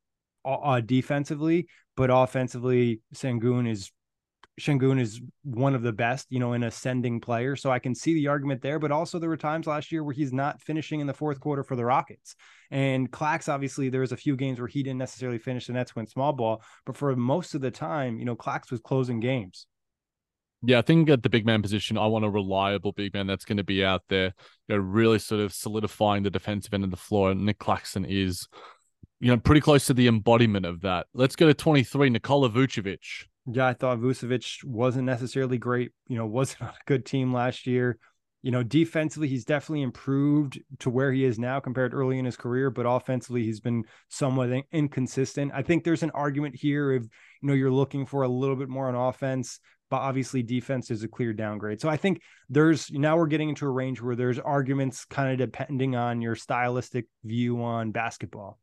uh, 0.44 0.54
uh 0.54 0.80
defensively, 0.80 1.68
but 1.96 2.10
offensively, 2.12 3.00
Sengun 3.14 3.68
is 3.68 3.90
Sengun 4.60 5.00
is 5.00 5.22
one 5.44 5.74
of 5.74 5.82
the 5.82 5.92
best, 5.92 6.26
you 6.28 6.38
know, 6.38 6.52
an 6.52 6.64
ascending 6.64 7.20
player. 7.20 7.56
So 7.56 7.70
I 7.70 7.78
can 7.78 7.94
see 7.94 8.12
the 8.12 8.28
argument 8.28 8.60
there, 8.60 8.78
but 8.78 8.92
also 8.92 9.18
there 9.18 9.30
were 9.30 9.36
times 9.38 9.66
last 9.66 9.90
year 9.90 10.04
where 10.04 10.12
he's 10.12 10.32
not 10.32 10.60
finishing 10.60 11.00
in 11.00 11.06
the 11.06 11.14
fourth 11.14 11.40
quarter 11.40 11.64
for 11.64 11.74
the 11.74 11.84
Rockets. 11.86 12.36
And 12.70 13.10
Clax, 13.10 13.48
obviously, 13.48 13.88
there 13.88 14.02
was 14.02 14.12
a 14.12 14.16
few 14.16 14.36
games 14.36 14.58
where 14.58 14.68
he 14.68 14.82
didn't 14.82 14.98
necessarily 14.98 15.38
finish 15.38 15.66
the 15.66 15.72
Nets 15.72 15.96
went 15.96 16.10
small 16.10 16.34
ball, 16.34 16.62
but 16.84 16.96
for 16.96 17.16
most 17.16 17.54
of 17.54 17.62
the 17.62 17.70
time, 17.70 18.18
you 18.18 18.26
know, 18.26 18.36
Clax 18.36 18.70
was 18.70 18.80
closing 18.80 19.20
games. 19.20 19.66
Yeah, 20.64 20.78
I 20.78 20.82
think 20.82 21.10
at 21.10 21.22
the 21.22 21.28
big 21.28 21.44
man 21.44 21.60
position, 21.60 21.98
I 21.98 22.06
want 22.06 22.24
a 22.24 22.30
reliable 22.30 22.92
big 22.92 23.14
man 23.14 23.26
that's 23.26 23.44
going 23.44 23.56
to 23.56 23.64
be 23.64 23.84
out 23.84 24.02
there, 24.08 24.32
you 24.68 24.76
know, 24.76 24.78
really 24.78 25.18
sort 25.18 25.40
of 25.40 25.52
solidifying 25.52 26.22
the 26.22 26.30
defensive 26.30 26.72
end 26.72 26.84
of 26.84 26.90
the 26.90 26.96
floor. 26.96 27.32
And 27.32 27.44
Nic 27.44 27.58
Claxton 27.58 28.04
is, 28.04 28.46
you 29.18 29.28
know, 29.28 29.38
pretty 29.38 29.60
close 29.60 29.86
to 29.86 29.94
the 29.94 30.06
embodiment 30.06 30.64
of 30.64 30.82
that. 30.82 31.06
Let's 31.14 31.34
go 31.34 31.48
to 31.48 31.54
23, 31.54 32.10
Nikola 32.10 32.48
Vucevic. 32.48 33.24
Yeah, 33.46 33.66
I 33.66 33.74
thought 33.74 33.98
Vucevic 33.98 34.62
wasn't 34.62 35.06
necessarily 35.06 35.58
great, 35.58 35.90
you 36.06 36.16
know, 36.16 36.26
wasn't 36.28 36.62
on 36.62 36.68
a 36.68 36.86
good 36.86 37.04
team 37.04 37.32
last 37.32 37.66
year. 37.66 37.98
You 38.44 38.50
know, 38.50 38.64
defensively, 38.64 39.28
he's 39.28 39.44
definitely 39.44 39.82
improved 39.82 40.60
to 40.80 40.90
where 40.90 41.12
he 41.12 41.24
is 41.24 41.38
now 41.38 41.60
compared 41.60 41.94
early 41.94 42.18
in 42.18 42.24
his 42.24 42.36
career, 42.36 42.70
but 42.70 42.86
offensively, 42.86 43.44
he's 43.44 43.60
been 43.60 43.84
somewhat 44.08 44.50
inconsistent. 44.72 45.52
I 45.54 45.62
think 45.62 45.84
there's 45.84 46.02
an 46.02 46.10
argument 46.10 46.56
here 46.56 46.90
if, 46.90 47.02
you 47.02 47.48
know, 47.48 47.54
you're 47.54 47.70
looking 47.70 48.04
for 48.04 48.22
a 48.22 48.28
little 48.28 48.56
bit 48.56 48.68
more 48.68 48.88
on 48.88 48.96
offense 48.96 49.60
but 49.92 49.98
obviously 49.98 50.42
defense 50.42 50.90
is 50.90 51.02
a 51.02 51.08
clear 51.08 51.34
downgrade. 51.34 51.78
So 51.78 51.90
I 51.90 51.98
think 51.98 52.22
there's 52.48 52.90
now 52.90 53.18
we're 53.18 53.26
getting 53.26 53.50
into 53.50 53.66
a 53.66 53.70
range 53.70 54.00
where 54.00 54.16
there's 54.16 54.38
arguments 54.38 55.04
kind 55.04 55.30
of 55.30 55.36
depending 55.36 55.96
on 55.96 56.22
your 56.22 56.34
stylistic 56.34 57.04
view 57.24 57.62
on 57.62 57.90
basketball. 57.90 58.58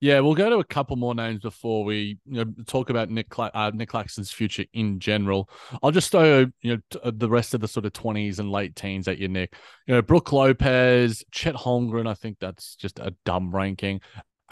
Yeah, 0.00 0.20
we'll 0.20 0.36
go 0.36 0.50
to 0.50 0.58
a 0.58 0.64
couple 0.64 0.94
more 0.94 1.16
names 1.16 1.40
before 1.40 1.82
we 1.82 2.16
you 2.26 2.44
know, 2.44 2.52
talk 2.68 2.90
about 2.90 3.10
Nick 3.10 3.28
Cla- 3.28 3.50
uh, 3.54 3.72
Nic 3.74 3.88
Claxton's 3.88 4.30
future 4.30 4.64
in 4.72 5.00
general. 5.00 5.50
I'll 5.82 5.90
just 5.90 6.12
throw 6.12 6.46
you 6.60 6.76
know 6.76 6.78
t- 6.90 7.00
uh, 7.02 7.10
the 7.12 7.28
rest 7.28 7.54
of 7.54 7.60
the 7.60 7.66
sort 7.66 7.84
of 7.84 7.92
twenties 7.92 8.38
and 8.38 8.48
late 8.48 8.76
teens 8.76 9.08
at 9.08 9.18
you, 9.18 9.26
Nick. 9.26 9.56
You 9.88 9.96
know, 9.96 10.02
Brook 10.02 10.30
Lopez, 10.30 11.24
Chet 11.32 11.56
Holmgren. 11.56 12.06
I 12.06 12.14
think 12.14 12.38
that's 12.38 12.76
just 12.76 13.00
a 13.00 13.16
dumb 13.24 13.52
ranking. 13.52 14.00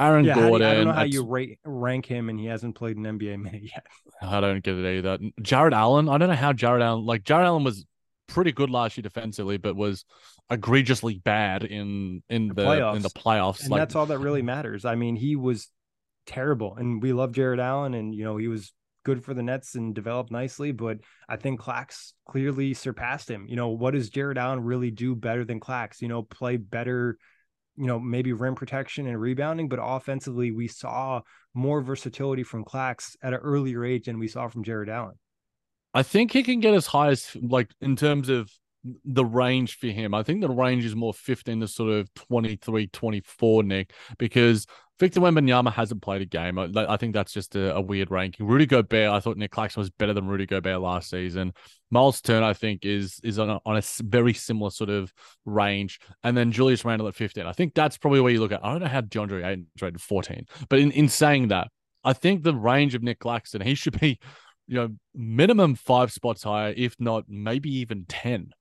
Aaron 0.00 0.24
yeah, 0.24 0.34
Gordon. 0.34 0.66
I 0.66 0.74
don't 0.74 0.86
know 0.86 0.92
how 0.92 1.02
you 1.02 1.24
rate, 1.24 1.58
rank 1.64 2.06
him, 2.06 2.28
and 2.28 2.40
he 2.40 2.46
hasn't 2.46 2.74
played 2.74 2.96
an 2.96 3.04
NBA 3.04 3.40
minute 3.40 3.62
yet. 3.74 3.86
I 4.22 4.40
don't 4.40 4.62
get 4.62 4.76
it 4.76 4.98
either. 4.98 5.18
Jarrett 5.42 5.74
Allen. 5.74 6.08
I 6.08 6.18
don't 6.18 6.28
know 6.28 6.34
how 6.34 6.52
Jarrett 6.52 6.82
Allen. 6.82 7.04
Like 7.04 7.24
Jarrett 7.24 7.46
Allen 7.46 7.64
was 7.64 7.84
pretty 8.26 8.52
good 8.52 8.70
last 8.70 8.96
year 8.96 9.02
defensively, 9.02 9.58
but 9.58 9.76
was 9.76 10.04
egregiously 10.50 11.18
bad 11.18 11.64
in 11.64 12.22
in 12.30 12.48
the, 12.48 12.54
the 12.54 12.62
playoffs. 12.62 12.96
in 12.96 13.02
the 13.02 13.10
playoffs. 13.10 13.60
And 13.62 13.70
like, 13.70 13.80
that's 13.80 13.94
all 13.94 14.06
that 14.06 14.18
really 14.18 14.42
matters. 14.42 14.84
I 14.84 14.94
mean, 14.94 15.16
he 15.16 15.36
was 15.36 15.68
terrible, 16.26 16.76
and 16.76 17.02
we 17.02 17.12
love 17.12 17.32
Jarrett 17.32 17.60
Allen, 17.60 17.94
and 17.94 18.14
you 18.14 18.24
know 18.24 18.38
he 18.38 18.48
was 18.48 18.72
good 19.04 19.24
for 19.24 19.34
the 19.34 19.42
Nets 19.42 19.74
and 19.74 19.94
developed 19.94 20.30
nicely, 20.30 20.72
but 20.72 20.98
I 21.28 21.36
think 21.36 21.60
Clax 21.60 22.12
clearly 22.28 22.74
surpassed 22.74 23.30
him. 23.30 23.46
You 23.48 23.56
know, 23.56 23.68
what 23.68 23.94
does 23.94 24.10
Jarrett 24.10 24.38
Allen 24.38 24.62
really 24.62 24.90
do 24.90 25.14
better 25.14 25.44
than 25.44 25.60
Clax? 25.60 26.00
You 26.00 26.08
know, 26.08 26.22
play 26.22 26.56
better 26.56 27.16
you 27.76 27.86
know, 27.86 27.98
maybe 27.98 28.32
rim 28.32 28.54
protection 28.54 29.06
and 29.06 29.20
rebounding, 29.20 29.68
but 29.68 29.78
offensively, 29.82 30.50
we 30.50 30.68
saw 30.68 31.20
more 31.54 31.80
versatility 31.82 32.42
from 32.42 32.64
Clax 32.64 33.16
at 33.22 33.32
an 33.32 33.40
earlier 33.40 33.84
age 33.84 34.06
than 34.06 34.18
we 34.18 34.28
saw 34.28 34.48
from 34.48 34.64
Jarrett 34.64 34.88
Allen. 34.88 35.18
I 35.92 36.02
think 36.02 36.32
he 36.32 36.42
can 36.42 36.60
get 36.60 36.74
as 36.74 36.86
high 36.86 37.08
as 37.08 37.36
like 37.40 37.70
in 37.80 37.96
terms 37.96 38.28
of 38.28 38.50
the 39.04 39.24
range 39.24 39.78
for 39.78 39.88
him. 39.88 40.14
I 40.14 40.22
think 40.22 40.40
the 40.40 40.50
range 40.50 40.84
is 40.84 40.96
more 40.96 41.12
15 41.12 41.60
to 41.60 41.68
sort 41.68 41.90
of 41.90 42.12
23, 42.14 42.86
24, 42.86 43.62
Nick, 43.62 43.92
because 44.18 44.66
Victor 44.98 45.20
Wembanyama 45.20 45.72
hasn't 45.72 46.02
played 46.02 46.20
a 46.22 46.26
game. 46.26 46.58
I, 46.58 46.68
I 46.76 46.96
think 46.98 47.14
that's 47.14 47.32
just 47.32 47.56
a, 47.56 47.74
a, 47.74 47.80
weird 47.80 48.10
ranking. 48.10 48.46
Rudy 48.46 48.66
Gobert, 48.66 49.10
I 49.10 49.20
thought 49.20 49.38
Nic 49.38 49.50
Claxton 49.50 49.80
was 49.80 49.90
better 49.90 50.12
than 50.12 50.28
Rudy 50.28 50.44
Gobert 50.44 50.80
last 50.80 51.08
season. 51.08 51.54
Myles 51.90 52.20
Turner, 52.20 52.46
I 52.46 52.52
think, 52.52 52.84
is 52.84 53.18
is 53.24 53.38
on 53.38 53.48
a, 53.48 53.60
on 53.64 53.78
a 53.78 53.82
very 54.00 54.34
similar 54.34 54.70
sort 54.70 54.90
of 54.90 55.12
range. 55.46 56.00
And 56.22 56.36
then 56.36 56.52
Julius 56.52 56.84
Randle 56.84 57.08
at 57.08 57.14
15. 57.14 57.46
I 57.46 57.52
think 57.52 57.74
that's 57.74 57.96
probably 57.96 58.20
where 58.20 58.32
you 58.32 58.40
look 58.40 58.52
at. 58.52 58.64
I 58.64 58.72
don't 58.72 58.82
know 58.82 58.88
how 58.88 59.00
DeAndre 59.00 59.44
Ayton 59.44 59.66
rated 59.80 60.02
14, 60.02 60.46
but 60.68 60.78
in, 60.78 60.90
in 60.90 61.08
saying 61.08 61.48
that, 61.48 61.68
I 62.04 62.12
think 62.12 62.42
the 62.42 62.54
range 62.54 62.94
of 62.94 63.02
Nic 63.02 63.20
Claxton, 63.20 63.62
he 63.62 63.74
should 63.74 63.98
be, 63.98 64.18
you 64.68 64.74
know, 64.74 64.90
minimum 65.14 65.76
five 65.76 66.12
spots 66.12 66.42
higher, 66.42 66.74
if 66.76 66.94
not 66.98 67.24
maybe 67.26 67.70
even 67.76 68.04
10. 68.06 68.52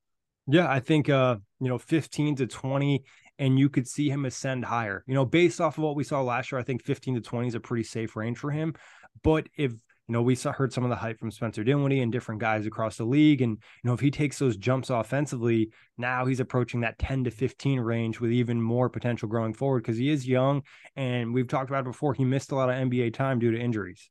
Yeah, 0.50 0.70
I 0.70 0.80
think 0.80 1.08
uh, 1.08 1.36
you 1.60 1.68
know, 1.68 1.78
15 1.78 2.36
to 2.36 2.46
20, 2.46 3.04
and 3.38 3.58
you 3.58 3.68
could 3.68 3.86
see 3.86 4.10
him 4.10 4.24
ascend 4.24 4.64
higher. 4.64 5.04
You 5.06 5.14
know, 5.14 5.24
based 5.24 5.60
off 5.60 5.78
of 5.78 5.84
what 5.84 5.96
we 5.96 6.04
saw 6.04 6.22
last 6.22 6.50
year, 6.50 6.58
I 6.58 6.64
think 6.64 6.82
15 6.82 7.14
to 7.14 7.20
20 7.20 7.48
is 7.48 7.54
a 7.54 7.60
pretty 7.60 7.84
safe 7.84 8.16
range 8.16 8.38
for 8.38 8.50
him. 8.50 8.74
But 9.22 9.48
if 9.56 9.72
you 9.72 10.14
know, 10.14 10.22
we 10.22 10.34
saw 10.34 10.50
heard 10.50 10.72
some 10.72 10.82
of 10.82 10.90
the 10.90 10.96
hype 10.96 11.20
from 11.20 11.30
Spencer 11.30 11.62
Dinwiddie 11.62 12.00
and 12.00 12.10
different 12.10 12.40
guys 12.40 12.66
across 12.66 12.96
the 12.96 13.04
league. 13.04 13.42
And, 13.42 13.52
you 13.52 13.88
know, 13.88 13.92
if 13.92 14.00
he 14.00 14.10
takes 14.10 14.40
those 14.40 14.56
jumps 14.56 14.90
offensively, 14.90 15.70
now 15.98 16.26
he's 16.26 16.40
approaching 16.40 16.80
that 16.80 16.98
10 16.98 17.22
to 17.24 17.30
15 17.30 17.78
range 17.78 18.18
with 18.18 18.32
even 18.32 18.60
more 18.60 18.88
potential 18.88 19.28
growing 19.28 19.54
forward 19.54 19.84
because 19.84 19.98
he 19.98 20.10
is 20.10 20.26
young. 20.26 20.62
And 20.96 21.32
we've 21.32 21.46
talked 21.46 21.70
about 21.70 21.82
it 21.82 21.92
before, 21.92 22.14
he 22.14 22.24
missed 22.24 22.50
a 22.50 22.56
lot 22.56 22.70
of 22.70 22.74
NBA 22.74 23.14
time 23.14 23.38
due 23.38 23.52
to 23.52 23.60
injuries. 23.60 24.10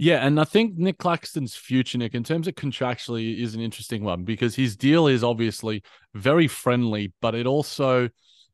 Yeah, 0.00 0.24
and 0.24 0.38
I 0.38 0.44
think 0.44 0.78
Nic 0.78 0.96
Claxton's 0.98 1.56
future, 1.56 1.98
Nick, 1.98 2.14
in 2.14 2.22
terms 2.22 2.46
of 2.46 2.54
contractually, 2.54 3.42
is 3.42 3.56
an 3.56 3.60
interesting 3.60 4.04
one 4.04 4.22
because 4.22 4.54
his 4.54 4.76
deal 4.76 5.08
is 5.08 5.24
obviously 5.24 5.82
very 6.14 6.46
friendly, 6.46 7.12
but 7.20 7.34
it 7.34 7.46
also 7.46 8.08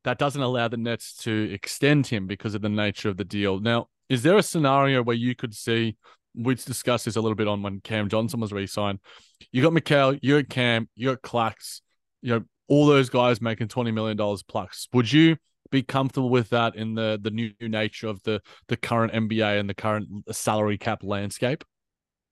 that 0.04 0.18
doesn't 0.18 0.40
allow 0.40 0.68
the 0.68 0.78
Nets 0.78 1.14
to 1.16 1.50
extend 1.52 2.06
him 2.06 2.26
because 2.26 2.54
of 2.54 2.62
the 2.62 2.68
nature 2.70 3.10
of 3.10 3.18
the 3.18 3.24
deal. 3.24 3.60
Now, 3.60 3.88
is 4.08 4.22
there 4.22 4.38
a 4.38 4.42
scenario 4.42 5.02
where 5.02 5.16
you 5.16 5.34
could 5.34 5.54
see? 5.54 5.96
We 6.34 6.54
discussed 6.54 7.04
this 7.04 7.16
a 7.16 7.20
little 7.20 7.36
bit 7.36 7.46
on 7.46 7.62
when 7.62 7.80
Cam 7.80 8.08
Johnson 8.08 8.40
was 8.40 8.52
re-signed. 8.52 8.98
You 9.52 9.62
got 9.62 9.72
Mikal, 9.72 10.18
you 10.22 10.40
got 10.40 10.48
Cam, 10.48 10.88
you 10.96 11.10
got 11.10 11.22
Clax, 11.22 11.80
you 12.22 12.30
know 12.30 12.44
all 12.68 12.86
those 12.86 13.10
guys 13.10 13.42
making 13.42 13.68
twenty 13.68 13.90
million 13.90 14.16
dollars 14.16 14.42
plus. 14.42 14.88
Would 14.94 15.12
you? 15.12 15.36
Be 15.74 15.82
comfortable 15.82 16.30
with 16.30 16.50
that 16.50 16.76
in 16.76 16.94
the 16.94 17.18
the 17.20 17.30
new 17.30 17.52
nature 17.60 18.08
of 18.08 18.22
the 18.22 18.40
the 18.68 18.76
current 18.76 19.12
NBA 19.12 19.58
and 19.58 19.68
the 19.68 19.74
current 19.74 20.08
salary 20.30 20.78
cap 20.78 21.02
landscape? 21.02 21.64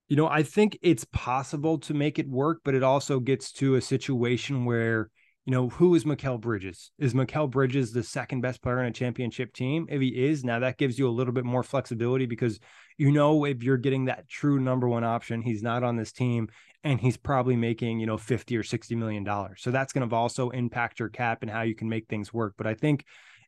You 0.09 0.17
know, 0.17 0.27
I 0.27 0.43
think 0.43 0.77
it's 0.81 1.05
possible 1.05 1.77
to 1.79 1.93
make 1.93 2.19
it 2.19 2.27
work, 2.27 2.61
but 2.63 2.75
it 2.75 2.83
also 2.83 3.19
gets 3.19 3.51
to 3.53 3.75
a 3.75 3.81
situation 3.81 4.65
where, 4.65 5.09
you 5.45 5.51
know, 5.51 5.69
who 5.69 5.95
is 5.95 6.03
Mikal 6.03 6.39
Bridges? 6.39 6.91
Is 6.99 7.13
Mikal 7.13 7.49
Bridges 7.49 7.93
the 7.93 8.03
second 8.03 8.41
best 8.41 8.61
player 8.61 8.79
on 8.79 8.85
a 8.85 8.91
championship 8.91 9.53
team? 9.53 9.87
If 9.89 10.01
he 10.01 10.09
is, 10.09 10.43
now 10.43 10.59
that 10.59 10.77
gives 10.77 10.99
you 10.99 11.07
a 11.07 11.11
little 11.11 11.33
bit 11.33 11.45
more 11.45 11.63
flexibility 11.63 12.25
because 12.25 12.59
you 12.97 13.11
know 13.11 13.45
if 13.45 13.63
you're 13.63 13.77
getting 13.77 14.05
that 14.05 14.29
true 14.29 14.59
number 14.59 14.87
one 14.87 15.03
option, 15.03 15.41
he's 15.41 15.63
not 15.63 15.83
on 15.83 15.95
this 15.95 16.11
team 16.11 16.49
and 16.83 16.99
he's 16.99 17.17
probably 17.17 17.55
making, 17.55 17.99
you 17.99 18.05
know, 18.05 18.17
50 18.17 18.57
or 18.57 18.63
60 18.63 18.95
million 18.95 19.23
dollars. 19.23 19.61
So 19.61 19.71
that's 19.71 19.93
going 19.93 20.07
to 20.07 20.15
also 20.15 20.49
impact 20.49 20.99
your 20.99 21.09
cap 21.09 21.41
and 21.41 21.49
how 21.49 21.61
you 21.61 21.75
can 21.75 21.87
make 21.87 22.07
things 22.07 22.33
work. 22.33 22.55
But 22.57 22.67
I 22.67 22.73
think 22.73 23.05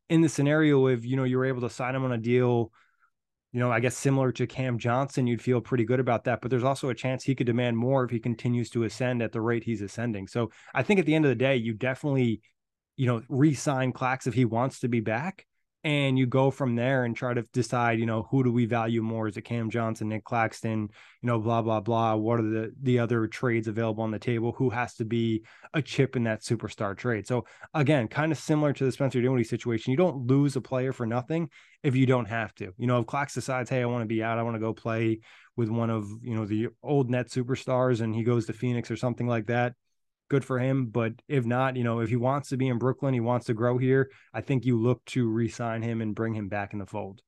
in 0.09 0.21
the 0.21 0.29
scenario 0.29 0.87
if 0.87 1.05
you 1.05 1.15
know 1.15 1.23
you 1.23 1.37
were 1.37 1.45
able 1.45 1.61
to 1.61 1.69
sign 1.69 1.95
him 1.95 2.03
on 2.03 2.11
a 2.11 2.17
deal 2.17 2.71
you 3.55 3.61
know, 3.61 3.71
I 3.71 3.79
guess 3.79 3.95
similar 3.95 4.33
to 4.33 4.47
Cam 4.47 4.77
Johnson, 4.77 5.27
you'd 5.27 5.41
feel 5.41 5.61
pretty 5.61 5.85
good 5.85 6.01
about 6.01 6.25
that. 6.25 6.41
But 6.41 6.51
there's 6.51 6.65
also 6.65 6.89
a 6.89 6.93
chance 6.93 7.23
he 7.23 7.35
could 7.35 7.47
demand 7.47 7.77
more 7.77 8.03
if 8.03 8.11
he 8.11 8.19
continues 8.19 8.69
to 8.71 8.83
ascend 8.83 9.21
at 9.21 9.31
the 9.31 9.39
rate 9.39 9.63
he's 9.63 9.81
ascending. 9.81 10.27
So 10.27 10.51
I 10.73 10.83
think 10.83 10.99
at 10.99 11.05
the 11.05 11.15
end 11.15 11.23
of 11.23 11.29
the 11.29 11.35
day, 11.35 11.55
you 11.55 11.73
definitely, 11.73 12.41
you 12.97 13.05
know, 13.05 13.21
re-sign 13.29 13.93
Clax 13.93 14.27
if 14.27 14.33
he 14.33 14.43
wants 14.43 14.81
to 14.81 14.89
be 14.89 14.99
back 14.99 15.45
and 15.85 16.17
you 16.17 16.25
go 16.25 16.49
from 16.49 16.75
there 16.75 17.05
and 17.05 17.15
try 17.15 17.35
to 17.35 17.43
decide, 17.53 17.99
you 17.99 18.07
know, 18.07 18.27
who 18.31 18.43
do 18.43 18.51
we 18.51 18.65
value 18.65 19.03
more? 19.03 19.27
Is 19.27 19.37
it 19.37 19.43
Cam 19.43 19.69
Johnson, 19.69 20.09
Nic 20.09 20.23
Claxton, 20.23 20.89
you 21.21 21.27
know, 21.27 21.37
blah 21.37 21.61
blah 21.61 21.79
blah. 21.79 22.15
What 22.15 22.39
are 22.39 22.49
the 22.49 22.73
the 22.81 22.97
other 22.97 23.27
trades 23.27 23.67
available 23.67 24.03
on 24.03 24.09
the 24.09 24.17
table? 24.17 24.51
Who 24.53 24.71
has 24.71 24.95
to 24.95 25.05
be 25.05 25.45
a 25.75 25.83
chip 25.83 26.15
in 26.15 26.23
that 26.23 26.41
superstar 26.41 26.97
trade? 26.97 27.27
So 27.27 27.45
again, 27.75 28.07
kind 28.07 28.31
of 28.31 28.39
similar 28.39 28.73
to 28.73 28.83
the 28.83 28.91
Spencer 28.91 29.21
Dinwiddie 29.21 29.43
situation. 29.43 29.91
You 29.91 29.97
don't 29.97 30.25
lose 30.25 30.55
a 30.55 30.61
player 30.61 30.91
for 30.91 31.05
nothing 31.05 31.49
if 31.83 31.95
you 31.95 32.07
don't 32.07 32.25
have 32.25 32.55
to. 32.55 32.73
You 32.77 32.87
know, 32.87 33.01
if 33.01 33.05
Clax 33.05 33.35
decides, 33.35 33.69
hey, 33.69 33.83
I 33.83 33.85
want 33.85 34.01
to 34.01 34.07
be 34.07 34.23
out, 34.23 34.39
I 34.39 34.43
want 34.43 34.55
to 34.55 34.59
go 34.59 34.73
play 34.73 35.19
with 35.55 35.69
one 35.69 35.91
of 35.91 36.09
you 36.23 36.33
know 36.33 36.45
the 36.45 36.69
old 36.81 37.11
net 37.11 37.29
superstars, 37.29 38.01
and 38.01 38.15
he 38.15 38.23
goes 38.23 38.47
to 38.47 38.53
Phoenix 38.53 38.89
or 38.89 38.95
something 38.95 39.27
like 39.27 39.45
that 39.45 39.73
good 40.29 40.45
for 40.45 40.59
him. 40.59 40.87
But 40.87 41.13
if 41.27 41.45
not, 41.45 41.75
you 41.75 41.83
know, 41.83 41.99
if 41.99 42.09
he 42.09 42.15
wants 42.15 42.49
to 42.49 42.57
be 42.57 42.67
in 42.67 42.77
Brooklyn, 42.77 43.13
he 43.13 43.19
wants 43.19 43.45
to 43.47 43.53
grow 43.53 43.77
here. 43.77 44.09
I 44.33 44.41
think 44.41 44.65
you 44.65 44.79
look 44.79 45.03
to 45.05 45.27
re-sign 45.27 45.81
him 45.81 46.01
and 46.01 46.15
bring 46.15 46.33
him 46.33 46.49
back 46.49 46.73
in 46.73 46.79
the 46.79 46.85
fold. 46.85 47.21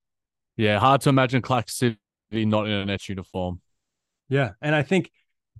Yeah, 0.55 0.79
hard 0.79 1.01
to 1.01 1.10
imagine 1.10 1.41
Clax 1.41 1.71
City 1.71 1.97
not 2.31 2.65
in 2.65 2.73
a 2.73 2.86
Nets 2.86 3.07
uniform. 3.07 3.62
Yeah, 4.29 4.51
and 4.62 4.75
I 4.75 4.83
think 4.83 5.12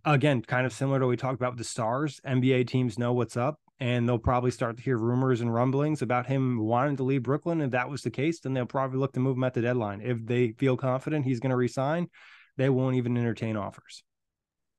again, 0.06 0.42
kind 0.42 0.66
of 0.66 0.74
similar 0.74 1.00
to 1.00 1.06
what 1.06 1.10
we 1.10 1.18
talked 1.18 1.40
about 1.40 1.54
with 1.54 1.60
the 1.60 1.64
stars. 1.64 2.20
NBA 2.26 2.68
teams 2.68 2.98
know 3.00 3.14
what's 3.14 3.38
up, 3.38 3.60
and 3.80 4.08
they'll 4.08 4.18
probably 4.18 4.52
start 4.52 4.78
to 4.78 4.84
hear 4.84 4.98
rumors 4.98 5.42
and 5.42 5.54
rumblings 5.54 6.02
about 6.02 6.28
him 6.28 6.60
wanting 6.60 6.98
to 6.98 7.04
leave 7.04 7.24
Brooklyn. 7.24 7.62
If 7.62 7.72
that 7.72 7.90
was 7.90 8.02
the 8.02 8.10
case, 8.10 8.40
then 8.40 8.54
they'll 8.54 8.66
probably 8.66 9.00
look 9.00 9.14
to 9.14 9.20
move 9.20 9.38
him 9.38 9.44
at 9.44 9.54
the 9.54 9.62
deadline. 9.62 10.02
If 10.02 10.26
they 10.26 10.52
feel 10.52 10.78
confident 10.78 11.26
he's 11.26 11.40
going 11.40 11.52
to 11.52 11.56
resign, 11.56 12.10
they 12.58 12.70
won't 12.70 12.96
even 12.96 13.18
entertain 13.18 13.58
offers. 13.58 14.04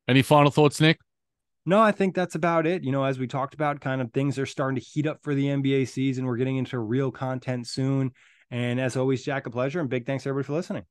Any 0.06 0.22
final 0.22 0.50
thoughts, 0.50 0.80
Nick? 0.80 0.98
No, 1.68 1.82
I 1.82 1.92
think 1.92 2.14
that's 2.14 2.34
about 2.34 2.66
it. 2.66 2.82
You 2.82 2.92
know, 2.92 3.04
as 3.04 3.18
we 3.18 3.26
talked 3.26 3.52
about, 3.52 3.82
kind 3.82 4.00
of 4.00 4.10
things 4.14 4.38
are 4.38 4.46
starting 4.46 4.80
to 4.80 4.80
heat 4.80 5.06
up 5.06 5.18
for 5.22 5.34
the 5.34 5.48
NBA 5.48 5.86
season. 5.88 6.24
We're 6.24 6.38
getting 6.38 6.56
into 6.56 6.78
real 6.78 7.10
content 7.10 7.66
soon. 7.66 8.12
And 8.50 8.80
as 8.80 8.96
always, 8.96 9.22
Jac, 9.22 9.46
a 9.46 9.50
pleasure. 9.50 9.78
And 9.78 9.90
big 9.90 10.06
thanks 10.06 10.26
everybody 10.26 10.46
for 10.46 10.54
listening. 10.54 10.84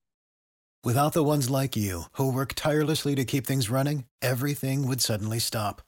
Without 0.84 1.14
the 1.14 1.24
ones 1.24 1.50
like 1.50 1.76
you 1.76 2.04
who 2.12 2.32
work 2.32 2.54
tirelessly 2.54 3.16
to 3.16 3.26
keep 3.26 3.48
things 3.48 3.72
running, 3.72 4.04
everything 4.22 4.86
would 4.88 5.02
suddenly 5.02 5.40
stop. 5.40 5.82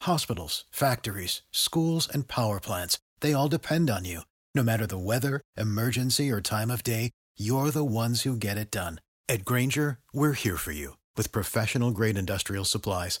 Hospitals, 0.00 0.64
factories, 0.72 1.42
schools, 1.52 2.08
and 2.12 2.26
power 2.26 2.58
plants, 2.58 2.98
they 3.20 3.32
all 3.34 3.48
depend 3.48 3.90
on 3.90 4.04
you. 4.04 4.22
No 4.56 4.64
matter 4.64 4.88
the 4.88 4.98
weather, 4.98 5.40
emergency, 5.56 6.32
or 6.32 6.40
time 6.40 6.72
of 6.72 6.82
day, 6.82 7.12
you're 7.36 7.70
the 7.70 7.84
ones 7.84 8.22
who 8.22 8.34
get 8.34 8.58
it 8.58 8.72
done. 8.72 9.00
At 9.28 9.44
Grainger, 9.44 10.00
we're 10.12 10.32
here 10.32 10.56
for 10.56 10.72
you 10.72 10.96
with 11.16 11.30
professional 11.30 11.92
grade 11.92 12.18
industrial 12.18 12.64
supplies. 12.64 13.20